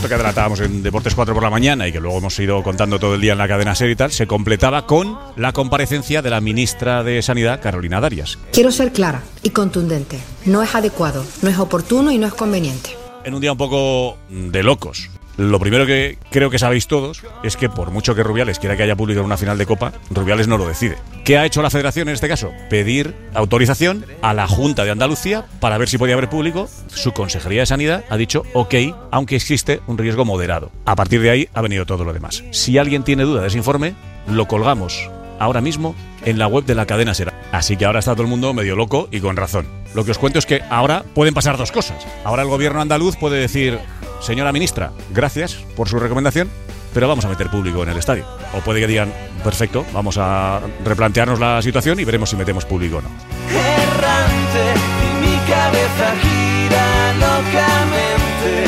Esto 0.00 0.08
que 0.08 0.14
adelantábamos 0.14 0.60
en 0.60 0.82
Deportes 0.82 1.14
4 1.14 1.34
por 1.34 1.42
la 1.42 1.50
mañana 1.50 1.86
y 1.86 1.92
que 1.92 2.00
luego 2.00 2.16
hemos 2.16 2.38
ido 2.38 2.62
contando 2.62 2.98
todo 2.98 3.16
el 3.16 3.20
día 3.20 3.32
en 3.32 3.38
la 3.38 3.46
cadena 3.46 3.74
SER 3.74 3.90
y 3.90 3.96
tal, 3.96 4.10
se 4.10 4.26
completaba 4.26 4.86
con 4.86 5.18
la 5.36 5.52
comparecencia 5.52 6.22
de 6.22 6.30
la 6.30 6.40
ministra 6.40 7.04
de 7.04 7.20
Sanidad, 7.20 7.60
Carolina 7.60 8.00
Darias. 8.00 8.38
Quiero 8.50 8.72
ser 8.72 8.92
clara 8.92 9.22
y 9.42 9.50
contundente. 9.50 10.18
No 10.46 10.62
es 10.62 10.74
adecuado, 10.74 11.22
no 11.42 11.50
es 11.50 11.58
oportuno 11.58 12.12
y 12.12 12.16
no 12.16 12.26
es 12.26 12.32
conveniente. 12.32 12.96
En 13.26 13.34
un 13.34 13.42
día 13.42 13.52
un 13.52 13.58
poco 13.58 14.16
de 14.30 14.62
locos. 14.62 15.10
Lo 15.40 15.58
primero 15.58 15.86
que 15.86 16.18
creo 16.30 16.50
que 16.50 16.58
sabéis 16.58 16.86
todos 16.86 17.22
es 17.42 17.56
que 17.56 17.70
por 17.70 17.90
mucho 17.90 18.14
que 18.14 18.22
Rubiales 18.22 18.58
quiera 18.58 18.76
que 18.76 18.82
haya 18.82 18.94
público 18.94 19.20
en 19.20 19.24
una 19.24 19.38
final 19.38 19.56
de 19.56 19.64
Copa, 19.64 19.94
Rubiales 20.10 20.48
no 20.48 20.58
lo 20.58 20.68
decide. 20.68 20.98
¿Qué 21.24 21.38
ha 21.38 21.46
hecho 21.46 21.62
la 21.62 21.70
Federación 21.70 22.08
en 22.08 22.14
este 22.14 22.28
caso? 22.28 22.50
Pedir 22.68 23.14
autorización 23.32 24.04
a 24.20 24.34
la 24.34 24.46
Junta 24.46 24.84
de 24.84 24.90
Andalucía 24.90 25.46
para 25.58 25.78
ver 25.78 25.88
si 25.88 25.96
podía 25.96 26.12
haber 26.12 26.28
público. 26.28 26.68
Su 26.88 27.12
Consejería 27.12 27.60
de 27.60 27.66
Sanidad 27.66 28.04
ha 28.10 28.18
dicho 28.18 28.42
ok, 28.52 28.74
aunque 29.10 29.36
existe 29.36 29.80
un 29.86 29.96
riesgo 29.96 30.26
moderado. 30.26 30.72
A 30.84 30.94
partir 30.94 31.22
de 31.22 31.30
ahí 31.30 31.48
ha 31.54 31.62
venido 31.62 31.86
todo 31.86 32.04
lo 32.04 32.12
demás. 32.12 32.44
Si 32.50 32.76
alguien 32.76 33.02
tiene 33.02 33.22
duda 33.22 33.40
de 33.40 33.48
ese 33.48 33.56
informe, 33.56 33.94
lo 34.28 34.46
colgamos 34.46 35.08
ahora 35.38 35.62
mismo 35.62 35.94
en 36.26 36.38
la 36.38 36.48
web 36.48 36.66
de 36.66 36.74
la 36.74 36.84
cadena 36.84 37.14
Sera. 37.14 37.32
Así 37.50 37.78
que 37.78 37.86
ahora 37.86 38.00
está 38.00 38.12
todo 38.12 38.24
el 38.24 38.28
mundo 38.28 38.52
medio 38.52 38.76
loco 38.76 39.08
y 39.10 39.20
con 39.20 39.38
razón. 39.38 39.66
Lo 39.94 40.04
que 40.04 40.10
os 40.10 40.18
cuento 40.18 40.38
es 40.38 40.44
que 40.44 40.60
ahora 40.68 41.02
pueden 41.14 41.32
pasar 41.32 41.56
dos 41.56 41.72
cosas. 41.72 42.06
Ahora 42.24 42.42
el 42.42 42.48
gobierno 42.48 42.82
andaluz 42.82 43.16
puede 43.16 43.40
decir, 43.40 43.78
señora 44.20 44.52
ministra, 44.52 44.92
gracias 45.10 45.54
por 45.76 45.88
su 45.88 45.98
recomendación, 45.98 46.48
pero 46.94 47.08
vamos 47.08 47.24
a 47.24 47.28
meter 47.28 47.48
público 47.50 47.82
en 47.82 47.88
el 47.88 47.98
estadio. 47.98 48.24
O 48.56 48.60
puede 48.60 48.80
que 48.80 48.86
digan, 48.86 49.12
perfecto, 49.42 49.84
vamos 49.92 50.16
a 50.18 50.60
replantearnos 50.84 51.38
la 51.38 51.62
situación 51.62 51.98
y 52.00 52.04
veremos 52.04 52.30
si 52.30 52.36
metemos 52.36 52.64
público 52.64 52.98
o 52.98 53.02
no. 53.02 53.08
errante 53.48 54.74
y 55.02 55.26
mi 55.26 55.36
cabeza 55.48 56.14
gira 56.22 57.12
locamente 57.14 58.64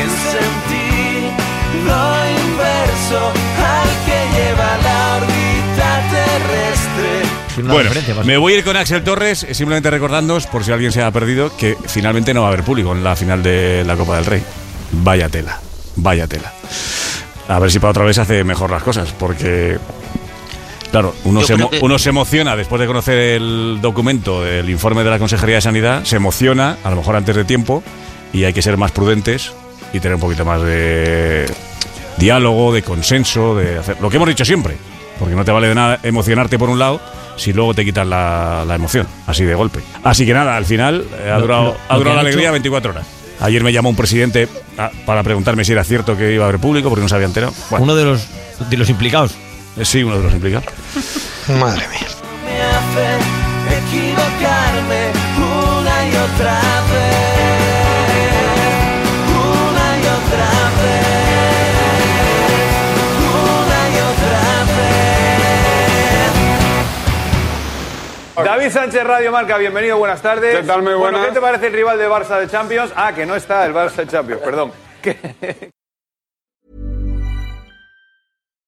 en 0.00 0.10
sentido 0.32 0.78
inverso 2.44 3.32
al 3.58 3.88
que 4.06 4.18
lleva 4.36 4.70
la 4.82 5.16
órbita 5.16 5.88
terrestre. 6.10 7.38
Bueno, 7.64 7.90
me 8.24 8.36
voy 8.36 8.52
a 8.52 8.58
ir 8.58 8.64
con 8.64 8.76
Axel 8.76 9.02
Torres, 9.02 9.46
simplemente 9.50 9.90
recordándoos, 9.90 10.46
por 10.46 10.62
si 10.64 10.70
alguien 10.70 10.92
se 10.92 11.02
ha 11.02 11.10
perdido, 11.10 11.50
que 11.56 11.76
finalmente 11.86 12.32
no 12.32 12.42
va 12.42 12.48
a 12.48 12.52
haber 12.52 12.64
público 12.64 12.92
en 12.92 13.02
la 13.02 13.16
final 13.16 13.42
de 13.42 13.82
la 13.84 13.96
Copa 13.96 14.16
del 14.16 14.26
Rey. 14.26 14.42
Vaya 14.92 15.28
tela, 15.28 15.58
vaya 15.96 16.26
tela. 16.26 16.52
A 17.48 17.58
ver 17.58 17.70
si 17.70 17.78
para 17.78 17.90
otra 17.92 18.04
vez 18.04 18.18
hace 18.18 18.44
mejor 18.44 18.70
las 18.70 18.82
cosas, 18.82 19.12
porque, 19.18 19.78
claro, 20.90 21.14
uno, 21.24 21.40
se, 21.42 21.56
que- 21.56 21.78
uno 21.82 21.98
se 21.98 22.10
emociona 22.10 22.56
después 22.56 22.80
de 22.80 22.86
conocer 22.86 23.18
el 23.18 23.78
documento, 23.80 24.46
el 24.46 24.68
informe 24.68 25.04
de 25.04 25.10
la 25.10 25.18
Consejería 25.18 25.56
de 25.56 25.60
Sanidad, 25.62 26.04
se 26.04 26.16
emociona, 26.16 26.76
a 26.84 26.90
lo 26.90 26.96
mejor 26.96 27.16
antes 27.16 27.34
de 27.36 27.44
tiempo, 27.44 27.82
y 28.32 28.44
hay 28.44 28.52
que 28.52 28.60
ser 28.62 28.76
más 28.76 28.90
prudentes 28.92 29.52
y 29.92 30.00
tener 30.00 30.16
un 30.16 30.20
poquito 30.20 30.44
más 30.44 30.60
de 30.62 31.46
diálogo, 32.18 32.72
de 32.74 32.82
consenso, 32.82 33.54
de 33.56 33.78
hacer 33.78 33.96
lo 34.00 34.10
que 34.10 34.16
hemos 34.16 34.28
dicho 34.28 34.44
siempre, 34.44 34.76
porque 35.18 35.34
no 35.34 35.44
te 35.44 35.52
vale 35.52 35.68
de 35.68 35.74
nada 35.74 35.98
emocionarte 36.02 36.58
por 36.58 36.68
un 36.68 36.78
lado 36.78 37.00
si 37.36 37.52
luego 37.52 37.72
te 37.72 37.84
quitas 37.84 38.06
la, 38.06 38.64
la 38.66 38.74
emoción, 38.74 39.06
así 39.26 39.44
de 39.44 39.54
golpe. 39.54 39.80
Así 40.04 40.26
que 40.26 40.34
nada, 40.34 40.56
al 40.56 40.64
final 40.66 41.06
eh, 41.24 41.30
ha 41.30 41.36
Lo- 41.36 41.40
durado, 41.42 41.64
lo- 41.64 41.76
ha 41.88 41.92
lo 41.94 41.98
durado 41.98 42.02
que 42.02 42.14
la 42.16 42.20
alegría 42.20 42.44
hecho- 42.48 42.52
24 42.52 42.90
horas. 42.90 43.06
Ayer 43.40 43.62
me 43.62 43.72
llamó 43.72 43.88
un 43.90 43.96
presidente 43.96 44.48
ah, 44.76 44.90
para 45.06 45.22
preguntarme 45.22 45.64
si 45.64 45.72
era 45.72 45.84
cierto 45.84 46.16
que 46.16 46.34
iba 46.34 46.44
a 46.44 46.48
haber 46.48 46.60
público 46.60 46.88
porque 46.88 47.02
no 47.02 47.08
se 47.08 47.14
había 47.14 47.26
enterado. 47.26 47.52
Bueno. 47.70 47.84
Uno 47.84 47.94
de 47.94 48.04
los, 48.04 48.26
de 48.68 48.76
los 48.76 48.88
implicados. 48.90 49.32
Eh, 49.76 49.84
Sí, 49.84 50.02
uno 50.02 50.16
de 50.18 50.24
los 50.24 50.32
implicados. 50.32 50.66
Madre 51.60 51.86
mía. 51.88 52.08
Me 52.44 52.60
hace 52.62 53.78
equivocarme 53.78 55.12
una 55.36 56.06
y 56.06 56.16
otra 56.16 56.60
David 68.44 68.70
Sánchez, 68.70 69.04
Radio 69.04 69.32
Marca, 69.32 69.58
bienvenido, 69.58 69.98
buenas 69.98 70.22
tardes. 70.22 70.56
¿Qué 70.60 70.62
tal? 70.66 70.82
Muy 70.82 70.94
Bueno, 70.94 71.18
buenas. 71.18 71.26
¿qué 71.28 71.32
te 71.34 71.40
parece 71.40 71.66
el 71.68 71.72
rival 71.72 71.98
de 71.98 72.08
Barça 72.08 72.38
de 72.38 72.48
Champions? 72.48 72.92
Ah, 72.96 73.12
que 73.14 73.26
no 73.26 73.34
está 73.34 73.64
el 73.66 73.74
Barça 73.74 73.96
de 73.96 74.06
Champions, 74.06 74.40
perdón. 74.42 74.72
¿Qué- 75.02 75.70